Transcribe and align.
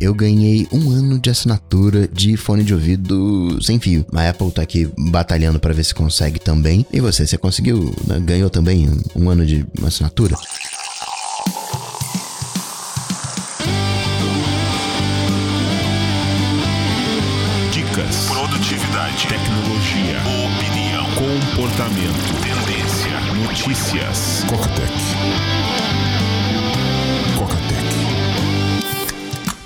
eu 0.00 0.14
ganhei 0.14 0.66
um 0.72 0.90
ano 0.90 1.18
de 1.18 1.28
assinatura 1.28 2.08
de 2.08 2.36
fone 2.36 2.64
de 2.64 2.72
ouvido 2.72 3.62
sem 3.62 3.78
fio. 3.78 4.06
A 4.14 4.30
Apple 4.30 4.50
tá 4.50 4.62
aqui 4.62 4.90
batalhando 4.96 5.60
para 5.60 5.74
ver 5.74 5.84
se 5.84 5.94
consegue 5.94 6.40
também. 6.40 6.86
E 6.90 7.00
você, 7.00 7.26
você 7.26 7.36
conseguiu, 7.36 7.94
né? 8.06 8.18
ganhou 8.18 8.48
também 8.48 8.88
um 9.14 9.28
ano 9.28 9.44
de 9.44 9.66
assinatura? 9.84 10.34
Dicas, 17.70 18.26
produtividade, 18.30 19.26
tecnologia, 19.28 20.20
opinião, 20.46 21.04
comportamento, 21.14 22.40
tendência, 22.42 23.20
notícias. 23.34 24.44
Cocatec. 24.48 25.69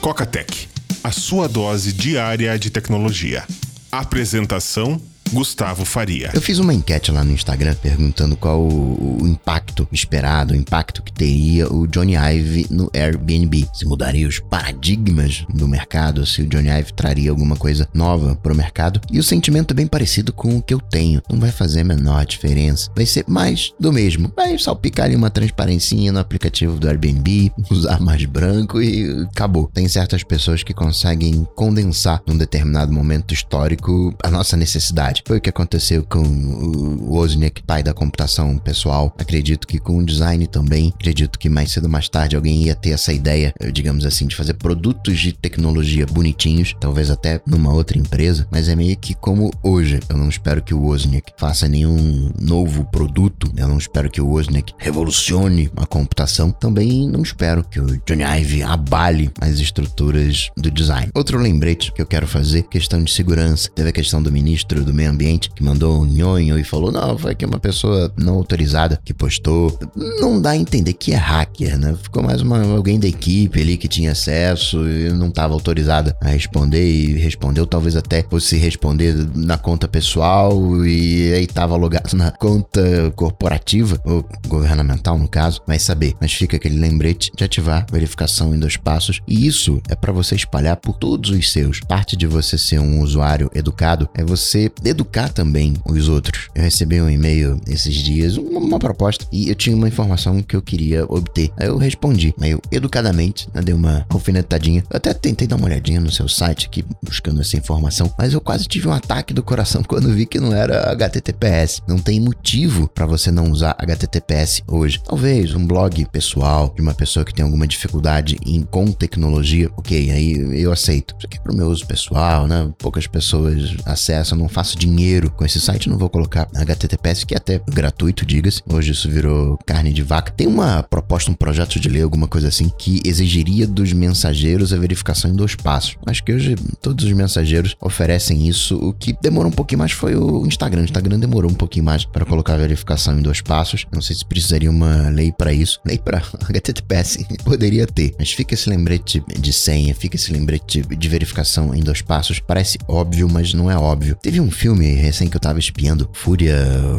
Cocatec, 0.04 0.68
a 1.02 1.10
sua 1.10 1.48
dose 1.48 1.90
diária 1.90 2.58
de 2.58 2.68
tecnologia. 2.68 3.42
Apresentação 3.90 5.00
Gustavo 5.32 5.84
Faria. 5.84 6.30
Eu 6.32 6.40
fiz 6.40 6.58
uma 6.58 6.72
enquete 6.72 7.10
lá 7.10 7.24
no 7.24 7.32
Instagram 7.32 7.74
perguntando 7.74 8.36
qual 8.36 8.60
o, 8.60 9.22
o, 9.22 9.26
impacto 9.26 9.86
esperado, 9.90 10.54
o 10.54 10.56
impacto 10.56 11.02
que 11.02 11.12
teria 11.12 11.72
o 11.72 11.86
Johnny 11.86 12.14
Ive 12.14 12.66
no 12.70 12.90
Airbnb. 12.94 13.68
Se 13.72 13.84
mudaria 13.84 14.28
os 14.28 14.38
paradigmas 14.38 15.44
do 15.48 15.66
mercado, 15.66 16.24
se 16.24 16.42
o 16.42 16.46
Johnny 16.46 16.68
Ive 16.68 16.92
traria 16.92 17.30
alguma 17.30 17.56
coisa 17.56 17.88
nova 17.92 18.36
para 18.36 18.52
o 18.52 18.56
mercado. 18.56 19.00
E 19.10 19.18
o 19.18 19.22
sentimento 19.22 19.72
é 19.72 19.74
bem 19.74 19.86
parecido 19.86 20.32
com 20.32 20.56
o 20.56 20.62
que 20.62 20.72
eu 20.72 20.80
tenho. 20.80 21.20
Não 21.28 21.40
vai 21.40 21.50
fazer 21.50 21.80
a 21.80 21.84
menor 21.84 22.24
diferença. 22.24 22.90
Vai 22.94 23.06
ser 23.06 23.24
mais 23.26 23.72
do 23.78 23.92
mesmo. 23.92 24.32
Vai 24.36 24.58
salpicar 24.58 25.06
ali 25.06 25.16
uma 25.16 25.30
transparencinha 25.30 26.12
no 26.12 26.20
aplicativo 26.20 26.78
do 26.78 26.88
Airbnb, 26.88 27.52
usar 27.70 28.00
mais 28.00 28.24
branco 28.24 28.80
e 28.80 29.24
acabou. 29.24 29.70
Tem 29.72 29.88
certas 29.88 30.22
pessoas 30.22 30.62
que 30.62 30.72
conseguem 30.72 31.46
condensar 31.54 32.22
num 32.26 32.36
determinado 32.36 32.92
momento 32.92 33.34
histórico 33.34 34.14
a 34.22 34.30
nossa 34.30 34.56
necessidade. 34.56 35.13
Foi 35.26 35.38
o 35.38 35.40
que 35.40 35.50
aconteceu 35.50 36.04
com 36.04 36.20
o 36.22 37.14
Wozniak, 37.14 37.62
pai 37.62 37.82
da 37.82 37.94
computação 37.94 38.56
pessoal. 38.58 39.14
Acredito 39.18 39.66
que 39.66 39.78
com 39.78 39.98
o 39.98 40.04
design 40.04 40.46
também. 40.46 40.92
Acredito 40.94 41.38
que 41.38 41.48
mais 41.48 41.72
cedo 41.72 41.84
ou 41.84 41.90
mais 41.90 42.08
tarde 42.08 42.36
alguém 42.36 42.64
ia 42.64 42.74
ter 42.74 42.90
essa 42.90 43.12
ideia, 43.12 43.54
eh, 43.60 43.70
digamos 43.70 44.04
assim, 44.04 44.26
de 44.26 44.36
fazer 44.36 44.54
produtos 44.54 45.18
de 45.18 45.32
tecnologia 45.32 46.06
bonitinhos, 46.06 46.74
talvez 46.80 47.10
até 47.10 47.40
numa 47.46 47.72
outra 47.72 47.98
empresa, 47.98 48.46
mas 48.50 48.68
é 48.68 48.74
meio 48.74 48.96
que 48.96 49.14
como 49.14 49.50
hoje. 49.62 50.00
Eu 50.08 50.16
não 50.16 50.28
espero 50.28 50.62
que 50.62 50.74
o 50.74 50.80
Wozniak 50.80 51.32
faça 51.36 51.68
nenhum 51.68 52.30
novo 52.40 52.84
produto, 52.84 53.52
eu 53.56 53.68
não 53.68 53.78
espero 53.78 54.10
que 54.10 54.20
o 54.20 54.28
Wozniak 54.28 54.74
revolucione 54.78 55.70
a 55.76 55.86
computação, 55.86 56.50
também 56.50 57.08
não 57.08 57.22
espero 57.22 57.64
que 57.64 57.80
o 57.80 58.00
Johnny 58.06 58.24
Ive 58.24 58.62
abale 58.62 59.30
as 59.40 59.58
estruturas 59.58 60.50
do 60.56 60.70
design. 60.70 61.10
Outro 61.14 61.38
lembrete 61.38 61.92
que 61.92 62.02
eu 62.02 62.06
quero 62.06 62.26
fazer, 62.26 62.62
questão 62.64 63.02
de 63.02 63.12
segurança. 63.12 63.70
Teve 63.74 63.90
a 63.90 63.92
questão 63.92 64.22
do 64.22 64.32
ministro 64.32 64.84
do 64.84 64.92
meio 64.92 65.03
ambiente 65.06 65.50
que 65.50 65.62
mandou 65.62 66.02
um 66.02 66.06
nhonho 66.06 66.58
e 66.58 66.64
falou: 66.64 66.92
não, 66.92 67.16
foi 67.18 67.34
que 67.34 67.44
uma 67.44 67.58
pessoa 67.58 68.12
não 68.16 68.34
autorizada 68.34 69.00
que 69.04 69.14
postou. 69.14 69.78
Não 70.20 70.40
dá 70.40 70.50
a 70.50 70.56
entender 70.56 70.92
que 70.92 71.12
é 71.12 71.16
hacker, 71.16 71.78
né? 71.78 71.96
Ficou 72.02 72.22
mais 72.22 72.40
uma, 72.42 72.62
alguém 72.74 72.98
da 72.98 73.06
equipe 73.06 73.60
ali 73.60 73.76
que 73.76 73.88
tinha 73.88 74.12
acesso 74.12 74.88
e 74.88 75.10
não 75.10 75.28
estava 75.28 75.54
autorizada 75.54 76.16
a 76.20 76.28
responder 76.28 76.84
e 76.84 77.12
respondeu, 77.18 77.66
talvez 77.66 77.96
até 77.96 78.22
fosse 78.22 78.56
responder 78.56 79.14
na 79.34 79.58
conta 79.58 79.88
pessoal 79.88 80.84
e 80.84 81.32
aí 81.32 81.44
estava 81.44 81.76
logado 81.76 82.12
na 82.14 82.30
conta 82.30 83.12
corporativa, 83.16 84.00
ou 84.04 84.24
governamental 84.48 85.18
no 85.18 85.28
caso, 85.28 85.60
vai 85.66 85.78
saber. 85.78 86.14
Mas 86.20 86.32
fica 86.32 86.56
aquele 86.56 86.78
lembrete 86.78 87.30
de 87.36 87.44
ativar 87.44 87.86
verificação 87.90 88.54
em 88.54 88.58
dois 88.58 88.76
passos 88.76 89.20
e 89.26 89.46
isso 89.46 89.80
é 89.88 89.94
para 89.94 90.12
você 90.12 90.34
espalhar 90.34 90.76
por 90.76 90.96
todos 90.96 91.30
os 91.30 91.52
seus. 91.52 91.80
Parte 91.80 92.16
de 92.16 92.26
você 92.26 92.56
ser 92.58 92.78
um 92.78 93.00
usuário 93.00 93.50
educado 93.54 94.08
é 94.14 94.24
você 94.24 94.70
educar 94.94 95.28
também 95.28 95.74
os 95.84 96.08
outros. 96.08 96.48
Eu 96.54 96.62
recebi 96.62 97.00
um 97.00 97.10
e-mail 97.10 97.60
esses 97.66 97.94
dias, 97.94 98.36
uma, 98.36 98.60
uma, 98.60 98.78
proposta, 98.78 99.26
e 99.30 99.48
eu 99.48 99.54
tinha 99.54 99.76
uma 99.76 99.88
informação 99.88 100.42
que 100.42 100.56
eu 100.56 100.62
queria 100.62 101.04
obter. 101.08 101.50
Aí 101.56 101.66
eu 101.66 101.76
respondi, 101.76 102.34
meio 102.38 102.60
educadamente, 102.70 103.48
né, 103.52 103.60
dei 103.60 103.74
uma 103.74 104.06
alfinetadinha. 104.08 104.84
Eu 104.90 104.96
até 104.96 105.12
tentei 105.12 105.46
dar 105.46 105.56
uma 105.56 105.66
olhadinha 105.66 106.00
no 106.00 106.10
seu 106.10 106.28
site 106.28 106.66
aqui, 106.66 106.84
buscando 107.02 107.40
essa 107.40 107.56
informação, 107.56 108.12
mas 108.16 108.32
eu 108.32 108.40
quase 108.40 108.66
tive 108.66 108.88
um 108.88 108.92
ataque 108.92 109.34
do 109.34 109.42
coração 109.42 109.82
quando 109.86 110.12
vi 110.12 110.26
que 110.26 110.40
não 110.40 110.54
era 110.54 110.90
HTTPS. 110.92 111.82
Não 111.86 111.98
tem 111.98 112.20
motivo 112.20 112.88
para 112.88 113.06
você 113.06 113.30
não 113.30 113.50
usar 113.50 113.76
HTTPS 113.78 114.62
hoje. 114.66 115.00
Talvez 115.04 115.54
um 115.54 115.66
blog 115.66 116.04
pessoal 116.10 116.72
de 116.74 116.80
uma 116.80 116.94
pessoa 116.94 117.24
que 117.24 117.34
tem 117.34 117.44
alguma 117.44 117.66
dificuldade 117.66 118.38
em, 118.46 118.62
com 118.62 118.90
tecnologia, 118.92 119.70
ok, 119.76 120.10
aí 120.10 120.62
eu 120.62 120.72
aceito. 120.72 121.14
Isso 121.18 121.26
aqui 121.26 121.38
é 121.38 121.40
pro 121.40 121.54
meu 121.54 121.68
uso 121.68 121.86
pessoal, 121.86 122.46
né? 122.46 122.72
Poucas 122.78 123.06
pessoas 123.06 123.76
acessam, 123.84 124.38
não 124.38 124.48
faço 124.48 124.78
dinheiro 124.86 125.30
com 125.30 125.44
esse 125.44 125.60
site, 125.60 125.88
não 125.88 125.98
vou 125.98 126.08
colocar 126.08 126.48
HTTPS, 126.54 127.24
que 127.24 127.34
é 127.34 127.36
até 127.36 127.60
gratuito, 127.68 128.24
diga-se. 128.24 128.62
Hoje 128.66 128.92
isso 128.92 129.10
virou 129.10 129.58
carne 129.66 129.92
de 129.92 130.02
vaca. 130.02 130.32
Tem 130.32 130.46
uma 130.46 130.82
proposta, 130.82 131.30
um 131.30 131.34
projeto 131.34 131.78
de 131.80 131.88
lei, 131.88 132.02
alguma 132.02 132.28
coisa 132.28 132.48
assim, 132.48 132.70
que 132.78 133.00
exigiria 133.04 133.66
dos 133.66 133.92
mensageiros 133.92 134.72
a 134.72 134.76
verificação 134.76 135.30
em 135.30 135.34
dois 135.34 135.54
passos. 135.54 135.96
Acho 136.06 136.24
que 136.24 136.32
hoje 136.32 136.54
todos 136.80 137.04
os 137.04 137.12
mensageiros 137.12 137.76
oferecem 137.80 138.48
isso. 138.48 138.76
O 138.76 138.92
que 138.92 139.14
demorou 139.20 139.50
um 139.50 139.54
pouquinho 139.54 139.78
mais 139.78 139.92
foi 139.92 140.16
o 140.16 140.46
Instagram. 140.46 140.82
O 140.82 140.84
Instagram 140.84 141.18
demorou 141.18 141.50
um 141.50 141.54
pouquinho 141.54 141.84
mais 141.84 142.04
para 142.04 142.24
colocar 142.24 142.54
a 142.54 142.58
verificação 142.58 143.18
em 143.18 143.22
dois 143.22 143.40
passos. 143.40 143.86
Não 143.92 144.00
sei 144.00 144.16
se 144.16 144.24
precisaria 144.24 144.70
uma 144.70 145.08
lei 145.08 145.32
para 145.32 145.52
isso. 145.52 145.80
Lei 145.84 145.98
para 145.98 146.22
HTTPS 146.48 147.24
poderia 147.44 147.86
ter, 147.86 148.14
mas 148.18 148.32
fica 148.32 148.54
esse 148.54 148.68
lembrete 148.68 149.22
de 149.38 149.52
senha, 149.52 149.94
fica 149.94 150.16
esse 150.16 150.32
lembrete 150.32 150.82
de 150.82 151.08
verificação 151.08 151.74
em 151.74 151.82
dois 151.82 152.02
passos. 152.02 152.40
Parece 152.40 152.78
óbvio, 152.88 153.28
mas 153.28 153.54
não 153.54 153.70
é 153.70 153.76
óbvio. 153.76 154.16
Teve 154.20 154.40
um 154.40 154.50
filme 154.50 154.73
filme 154.74 154.92
recém 154.94 155.28
que 155.28 155.36
eu 155.36 155.40
tava 155.40 155.58
espiando, 155.58 156.08
Fúria 156.12 156.56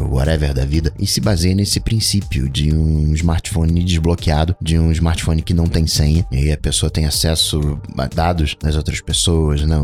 Whatever 0.08 0.54
da 0.54 0.64
vida, 0.64 0.92
e 0.98 1.06
se 1.06 1.20
baseia 1.20 1.54
nesse 1.54 1.78
princípio 1.78 2.48
de 2.48 2.74
um 2.74 3.12
smartphone 3.12 3.84
desbloqueado, 3.84 4.56
de 4.60 4.78
um 4.78 4.90
smartphone 4.92 5.42
que 5.42 5.52
não 5.52 5.66
tem 5.66 5.86
senha, 5.86 6.26
e 6.32 6.50
a 6.50 6.56
pessoa 6.56 6.88
tem 6.88 7.04
acesso 7.04 7.78
a 7.98 8.06
dados 8.06 8.56
das 8.60 8.76
outras 8.76 9.00
pessoas, 9.00 9.62
né, 9.62 9.76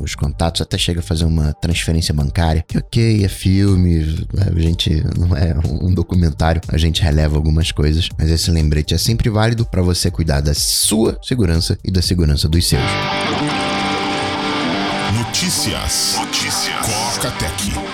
os 0.00 0.14
contatos, 0.14 0.60
até 0.60 0.78
chega 0.78 1.00
a 1.00 1.02
fazer 1.02 1.24
uma 1.24 1.52
transferência 1.54 2.14
bancária. 2.14 2.64
E 2.72 2.78
ok, 2.78 3.24
é 3.24 3.28
filme, 3.28 4.26
a 4.38 4.60
gente 4.60 5.02
não 5.18 5.36
é 5.36 5.54
um 5.64 5.92
documentário, 5.92 6.60
a 6.68 6.78
gente 6.78 7.02
releva 7.02 7.36
algumas 7.36 7.72
coisas, 7.72 8.08
mas 8.16 8.30
esse 8.30 8.50
lembrete 8.50 8.94
é 8.94 8.98
sempre 8.98 9.28
válido 9.28 9.66
para 9.66 9.82
você 9.82 10.10
cuidar 10.10 10.40
da 10.40 10.54
sua 10.54 11.18
segurança 11.22 11.76
e 11.84 11.90
da 11.90 12.02
segurança 12.02 12.48
dos 12.48 12.68
seus. 12.68 12.82
Notícias. 15.14 16.16
Notícias. 16.18 16.41
Coca-Tech. 17.22 17.91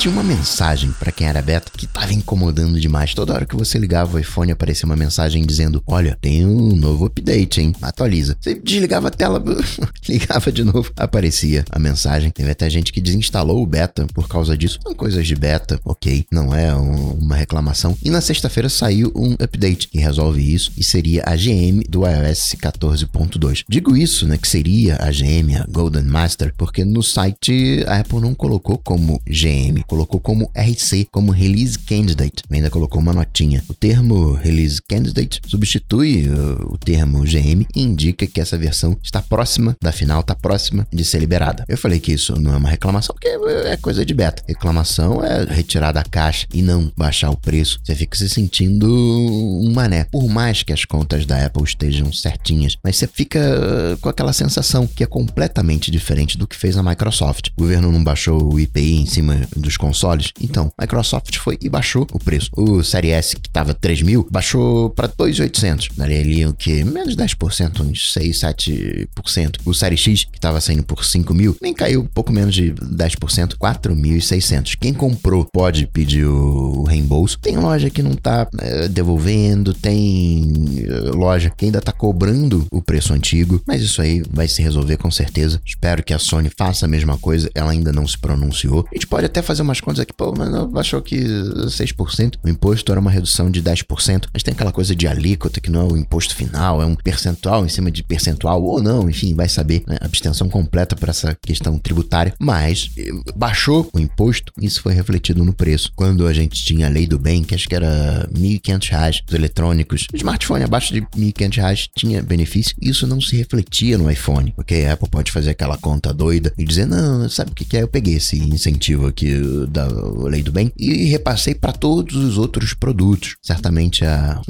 Tinha 0.00 0.14
uma 0.14 0.22
mensagem 0.22 0.92
para 0.98 1.12
quem 1.12 1.26
era 1.26 1.42
beta 1.42 1.70
que 1.76 1.86
tava 1.86 2.14
incomodando 2.14 2.80
demais. 2.80 3.12
Toda 3.12 3.34
hora 3.34 3.44
que 3.44 3.54
você 3.54 3.78
ligava 3.78 4.16
o 4.16 4.18
iPhone 4.18 4.50
aparecia 4.50 4.86
uma 4.86 4.96
mensagem 4.96 5.44
dizendo: 5.44 5.82
Olha, 5.86 6.16
tem 6.22 6.46
um 6.46 6.74
novo 6.74 7.04
update, 7.04 7.60
hein? 7.60 7.74
Atualiza. 7.82 8.34
Você 8.40 8.54
desligava 8.54 9.08
a 9.08 9.10
tela, 9.10 9.44
ligava 10.08 10.50
de 10.50 10.64
novo, 10.64 10.90
aparecia 10.96 11.66
a 11.70 11.78
mensagem. 11.78 12.30
Teve 12.30 12.50
até 12.50 12.70
gente 12.70 12.94
que 12.94 13.00
desinstalou 13.00 13.62
o 13.62 13.66
beta 13.66 14.06
por 14.14 14.26
causa 14.26 14.56
disso. 14.56 14.78
São 14.82 14.94
coisas 14.94 15.26
de 15.26 15.34
beta, 15.34 15.78
ok, 15.84 16.24
não 16.32 16.54
é 16.54 16.74
um, 16.74 17.18
uma 17.18 17.36
reclamação. 17.36 17.94
E 18.02 18.08
na 18.08 18.22
sexta-feira 18.22 18.70
saiu 18.70 19.12
um 19.14 19.34
update 19.34 19.86
que 19.86 19.98
resolve 19.98 20.40
isso 20.40 20.72
e 20.78 20.82
seria 20.82 21.24
a 21.26 21.36
GM 21.36 21.82
do 21.86 22.06
iOS 22.06 22.56
14.2. 22.58 23.64
Digo 23.68 23.94
isso, 23.94 24.26
né, 24.26 24.38
que 24.38 24.48
seria 24.48 24.96
a 24.98 25.10
GM, 25.10 25.56
a 25.56 25.66
Golden 25.70 26.04
Master, 26.04 26.54
porque 26.56 26.86
no 26.86 27.02
site 27.02 27.84
a 27.86 27.98
Apple 27.98 28.20
não 28.20 28.34
colocou 28.34 28.78
como 28.78 29.20
GM 29.28 29.84
colocou 29.90 30.20
como 30.20 30.48
RC, 30.54 31.08
como 31.10 31.32
Release 31.32 31.76
Candidate, 31.76 32.44
ainda 32.48 32.70
colocou 32.70 33.02
uma 33.02 33.12
notinha. 33.12 33.60
O 33.68 33.74
termo 33.74 34.34
Release 34.34 34.80
Candidate 34.88 35.40
substitui 35.44 36.28
uh, 36.28 36.72
o 36.72 36.78
termo 36.78 37.24
GM 37.24 37.66
e 37.74 37.82
indica 37.82 38.24
que 38.24 38.40
essa 38.40 38.56
versão 38.56 38.96
está 39.02 39.20
próxima 39.20 39.76
da 39.82 39.90
final, 39.90 40.20
está 40.20 40.32
próxima 40.32 40.86
de 40.92 41.04
ser 41.04 41.18
liberada. 41.18 41.64
Eu 41.68 41.76
falei 41.76 41.98
que 41.98 42.12
isso 42.12 42.40
não 42.40 42.54
é 42.54 42.56
uma 42.56 42.68
reclamação, 42.68 43.16
porque 43.16 43.28
é 43.66 43.76
coisa 43.78 44.06
de 44.06 44.14
beta. 44.14 44.44
Reclamação 44.46 45.24
é 45.24 45.42
retirar 45.42 45.90
da 45.90 46.04
caixa 46.04 46.46
e 46.54 46.62
não 46.62 46.92
baixar 46.96 47.30
o 47.30 47.36
preço. 47.36 47.80
Você 47.82 47.96
fica 47.96 48.16
se 48.16 48.28
sentindo 48.28 48.86
um 48.86 49.72
mané. 49.74 50.04
Por 50.04 50.28
mais 50.28 50.62
que 50.62 50.72
as 50.72 50.84
contas 50.84 51.26
da 51.26 51.44
Apple 51.44 51.64
estejam 51.64 52.12
certinhas, 52.12 52.76
mas 52.84 52.96
você 52.96 53.08
fica 53.08 53.40
uh, 53.40 53.98
com 53.98 54.08
aquela 54.08 54.32
sensação 54.32 54.86
que 54.86 55.02
é 55.02 55.06
completamente 55.06 55.90
diferente 55.90 56.38
do 56.38 56.46
que 56.46 56.54
fez 56.54 56.76
a 56.76 56.82
Microsoft. 56.82 57.48
O 57.56 57.62
governo 57.62 57.90
não 57.90 58.04
baixou 58.04 58.52
o 58.52 58.60
IPI 58.60 59.00
em 59.00 59.06
cima 59.06 59.40
dos 59.56 59.79
consoles? 59.80 60.32
Então, 60.40 60.70
Microsoft 60.80 61.36
foi 61.38 61.58
e 61.60 61.68
baixou 61.68 62.06
o 62.12 62.18
preço. 62.18 62.50
O 62.56 62.82
Série 62.82 63.10
S, 63.10 63.34
que 63.34 63.48
estava 63.48 63.74
3 63.74 64.02
mil, 64.02 64.26
baixou 64.30 64.90
para 64.90 65.08
2.800. 65.08 65.90
Daria 65.96 66.20
ali 66.20 66.46
o 66.46 66.54
que? 66.54 66.84
Menos 66.84 67.16
10%, 67.16 67.80
uns 67.80 68.12
6, 68.12 68.40
7%. 68.40 69.60
O 69.64 69.74
Série 69.74 69.96
X, 69.96 70.24
que 70.24 70.38
estava 70.38 70.60
saindo 70.60 70.82
por 70.82 71.04
5 71.04 71.34
mil, 71.34 71.56
nem 71.60 71.74
caiu 71.74 72.08
pouco 72.14 72.32
menos 72.32 72.54
de 72.54 72.72
10%, 72.72 73.56
4.600. 73.56 74.76
Quem 74.78 74.92
comprou 74.92 75.46
pode 75.52 75.86
pedir 75.86 76.26
o 76.26 76.84
reembolso. 76.84 77.38
Tem 77.38 77.56
loja 77.56 77.90
que 77.90 78.02
não 78.02 78.14
tá 78.14 78.46
é, 78.58 78.88
devolvendo, 78.88 79.72
tem 79.72 80.52
é, 80.86 81.10
loja 81.10 81.50
que 81.50 81.64
ainda 81.64 81.80
tá 81.80 81.92
cobrando 81.92 82.66
o 82.70 82.82
preço 82.82 83.12
antigo, 83.12 83.60
mas 83.66 83.82
isso 83.82 84.02
aí 84.02 84.22
vai 84.30 84.46
se 84.46 84.62
resolver 84.62 84.96
com 84.96 85.10
certeza. 85.10 85.60
Espero 85.64 86.02
que 86.02 86.12
a 86.12 86.18
Sony 86.18 86.50
faça 86.56 86.84
a 86.84 86.88
mesma 86.88 87.16
coisa, 87.18 87.50
ela 87.54 87.70
ainda 87.70 87.92
não 87.92 88.06
se 88.06 88.18
pronunciou. 88.18 88.86
A 88.90 88.94
gente 88.94 89.06
pode 89.06 89.26
até 89.26 89.42
fazer 89.42 89.62
umas 89.70 89.80
contas 89.80 90.00
aqui, 90.00 90.12
pô, 90.12 90.34
mas 90.36 90.50
achou 90.76 91.00
que 91.00 91.16
6%, 91.16 92.34
o 92.44 92.48
imposto 92.48 92.90
era 92.90 93.00
uma 93.00 93.10
redução 93.10 93.50
de 93.50 93.62
10%, 93.62 94.26
mas 94.32 94.42
tem 94.42 94.52
aquela 94.52 94.72
coisa 94.72 94.94
de 94.94 95.06
alíquota 95.06 95.60
que 95.60 95.70
não 95.70 95.80
é 95.88 95.92
o 95.92 95.96
imposto 95.96 96.34
final, 96.34 96.82
é 96.82 96.86
um 96.86 96.94
percentual 96.94 97.64
em 97.64 97.68
cima 97.68 97.90
de 97.90 98.02
percentual 98.02 98.62
ou 98.62 98.82
não, 98.82 99.08
enfim, 99.08 99.34
vai 99.34 99.48
saber, 99.48 99.82
né? 99.86 99.96
abstenção 100.00 100.48
completa 100.48 100.96
para 100.96 101.10
essa 101.10 101.36
questão 101.40 101.78
tributária, 101.78 102.34
mas 102.38 102.90
eh, 102.98 103.10
baixou 103.36 103.88
o 103.92 103.98
imposto, 103.98 104.52
isso 104.60 104.82
foi 104.82 104.92
refletido 104.92 105.44
no 105.44 105.52
preço. 105.52 105.92
Quando 105.94 106.26
a 106.26 106.32
gente 106.32 106.62
tinha 106.62 106.86
a 106.86 106.90
lei 106.90 107.06
do 107.06 107.18
bem, 107.18 107.42
que 107.42 107.54
acho 107.54 107.68
que 107.68 107.74
era 107.74 108.28
R$ 108.34 108.58
1.500 108.58 109.22
os 109.28 109.34
eletrônicos, 109.34 110.06
o 110.12 110.16
smartphone 110.16 110.64
abaixo 110.64 110.92
de 110.92 111.00
R$ 111.00 111.06
1.500 111.16 111.88
tinha 111.96 112.22
benefício, 112.22 112.74
isso 112.80 113.06
não 113.06 113.20
se 113.20 113.36
refletia 113.36 113.96
no 113.96 114.10
iPhone, 114.10 114.52
porque 114.56 114.74
a 114.74 114.94
Apple 114.94 115.08
pode 115.08 115.30
fazer 115.30 115.50
aquela 115.50 115.78
conta 115.78 116.12
doida 116.12 116.52
e 116.58 116.64
dizer, 116.64 116.86
não, 116.86 117.28
sabe 117.28 117.52
o 117.52 117.54
que 117.54 117.76
é? 117.76 117.82
Eu 117.82 117.88
peguei 117.88 118.14
esse 118.14 118.38
incentivo 118.38 119.06
aqui 119.06 119.30
da 119.66 119.86
lei 119.86 120.42
do 120.42 120.52
bem 120.52 120.72
e 120.76 121.04
repassei 121.06 121.54
para 121.54 121.72
todos 121.72 122.16
os 122.16 122.38
outros 122.38 122.74
produtos. 122.74 123.36
Certamente 123.42 124.04
a 124.04 124.40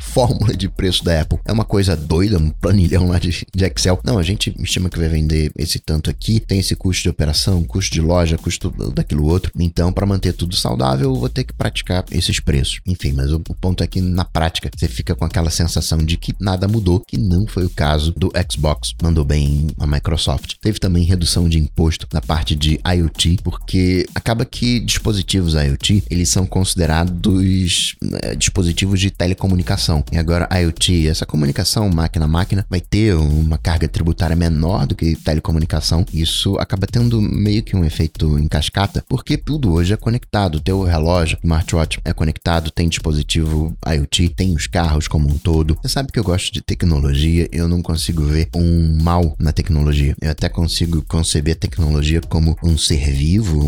fórmula 0.00 0.54
de 0.54 0.68
preço 0.68 1.04
da 1.04 1.20
Apple 1.20 1.38
é 1.44 1.52
uma 1.52 1.64
coisa 1.64 1.96
doida, 1.96 2.38
um 2.38 2.50
planilhão 2.50 3.08
lá 3.08 3.18
de, 3.18 3.46
de 3.54 3.64
Excel. 3.64 4.00
Não, 4.04 4.18
a 4.18 4.22
gente 4.22 4.54
estima 4.60 4.88
que 4.88 4.98
vai 4.98 5.08
vender 5.08 5.52
esse 5.56 5.78
tanto 5.78 6.10
aqui, 6.10 6.40
tem 6.40 6.58
esse 6.58 6.74
custo 6.74 7.02
de 7.02 7.08
operação, 7.08 7.62
custo 7.64 7.92
de 7.92 8.00
loja, 8.00 8.38
custo 8.38 8.70
daquilo 8.94 9.26
outro. 9.26 9.52
Então, 9.58 9.92
para 9.92 10.06
manter 10.06 10.32
tudo 10.32 10.56
saudável, 10.56 11.10
eu 11.10 11.20
vou 11.20 11.28
ter 11.28 11.44
que 11.44 11.52
praticar 11.52 12.04
esses 12.10 12.40
preços. 12.40 12.80
Enfim, 12.86 13.12
mas 13.12 13.32
o, 13.32 13.36
o 13.48 13.54
ponto 13.54 13.82
é 13.82 13.86
que 13.86 14.00
na 14.00 14.24
prática 14.24 14.70
você 14.74 14.88
fica 14.88 15.14
com 15.14 15.24
aquela 15.24 15.50
sensação 15.50 15.98
de 15.98 16.16
que 16.16 16.34
nada 16.40 16.68
mudou, 16.68 17.00
que 17.00 17.16
não 17.16 17.46
foi 17.46 17.64
o 17.64 17.70
caso 17.70 18.12
do 18.16 18.32
Xbox. 18.50 18.94
Mandou 19.02 19.24
bem 19.24 19.68
a 19.78 19.86
Microsoft. 19.86 20.54
Teve 20.60 20.78
também 20.78 21.04
redução 21.04 21.48
de 21.48 21.58
imposto 21.58 22.06
na 22.12 22.20
parte 22.20 22.54
de 22.54 22.80
IoT, 22.86 23.38
porque 23.42 24.06
acaba 24.14 24.44
que 24.50 24.80
dispositivos 24.80 25.54
IoT 25.54 26.04
eles 26.10 26.28
são 26.28 26.46
considerados 26.46 27.96
é, 28.22 28.34
dispositivos 28.34 29.00
de 29.00 29.10
telecomunicação. 29.10 30.04
E 30.12 30.18
agora 30.18 30.48
IoT, 30.60 31.08
essa 31.08 31.26
comunicação 31.26 31.88
máquina 31.90 32.24
a 32.24 32.28
máquina, 32.28 32.66
vai 32.68 32.80
ter 32.80 33.14
uma 33.14 33.58
carga 33.58 33.88
tributária 33.88 34.36
menor 34.36 34.86
do 34.86 34.94
que 34.94 35.14
telecomunicação. 35.16 36.04
Isso 36.12 36.56
acaba 36.58 36.86
tendo 36.86 37.20
meio 37.20 37.62
que 37.62 37.76
um 37.76 37.84
efeito 37.84 38.38
em 38.38 38.48
cascata, 38.48 39.04
porque 39.08 39.36
tudo 39.36 39.72
hoje 39.72 39.92
é 39.92 39.96
conectado. 39.96 40.56
O 40.56 40.60
teu 40.60 40.82
relógio, 40.82 41.38
smartwatch 41.42 42.00
é 42.04 42.12
conectado, 42.12 42.70
tem 42.70 42.88
dispositivo 42.88 43.76
IoT, 43.86 44.30
tem 44.30 44.54
os 44.54 44.66
carros 44.66 45.06
como 45.08 45.28
um 45.28 45.38
todo. 45.38 45.78
Você 45.82 45.88
sabe 45.88 46.12
que 46.12 46.18
eu 46.18 46.24
gosto 46.24 46.52
de 46.52 46.60
tecnologia, 46.60 47.48
eu 47.52 47.68
não 47.68 47.82
consigo 47.82 48.24
ver 48.24 48.48
um 48.54 48.98
mal 49.02 49.34
na 49.38 49.52
tecnologia. 49.52 50.14
Eu 50.20 50.30
até 50.30 50.48
consigo 50.48 51.02
conceber 51.06 51.54
a 51.54 51.58
tecnologia 51.58 52.20
como 52.20 52.56
um 52.62 52.76
ser 52.76 53.10
vivo, 53.12 53.60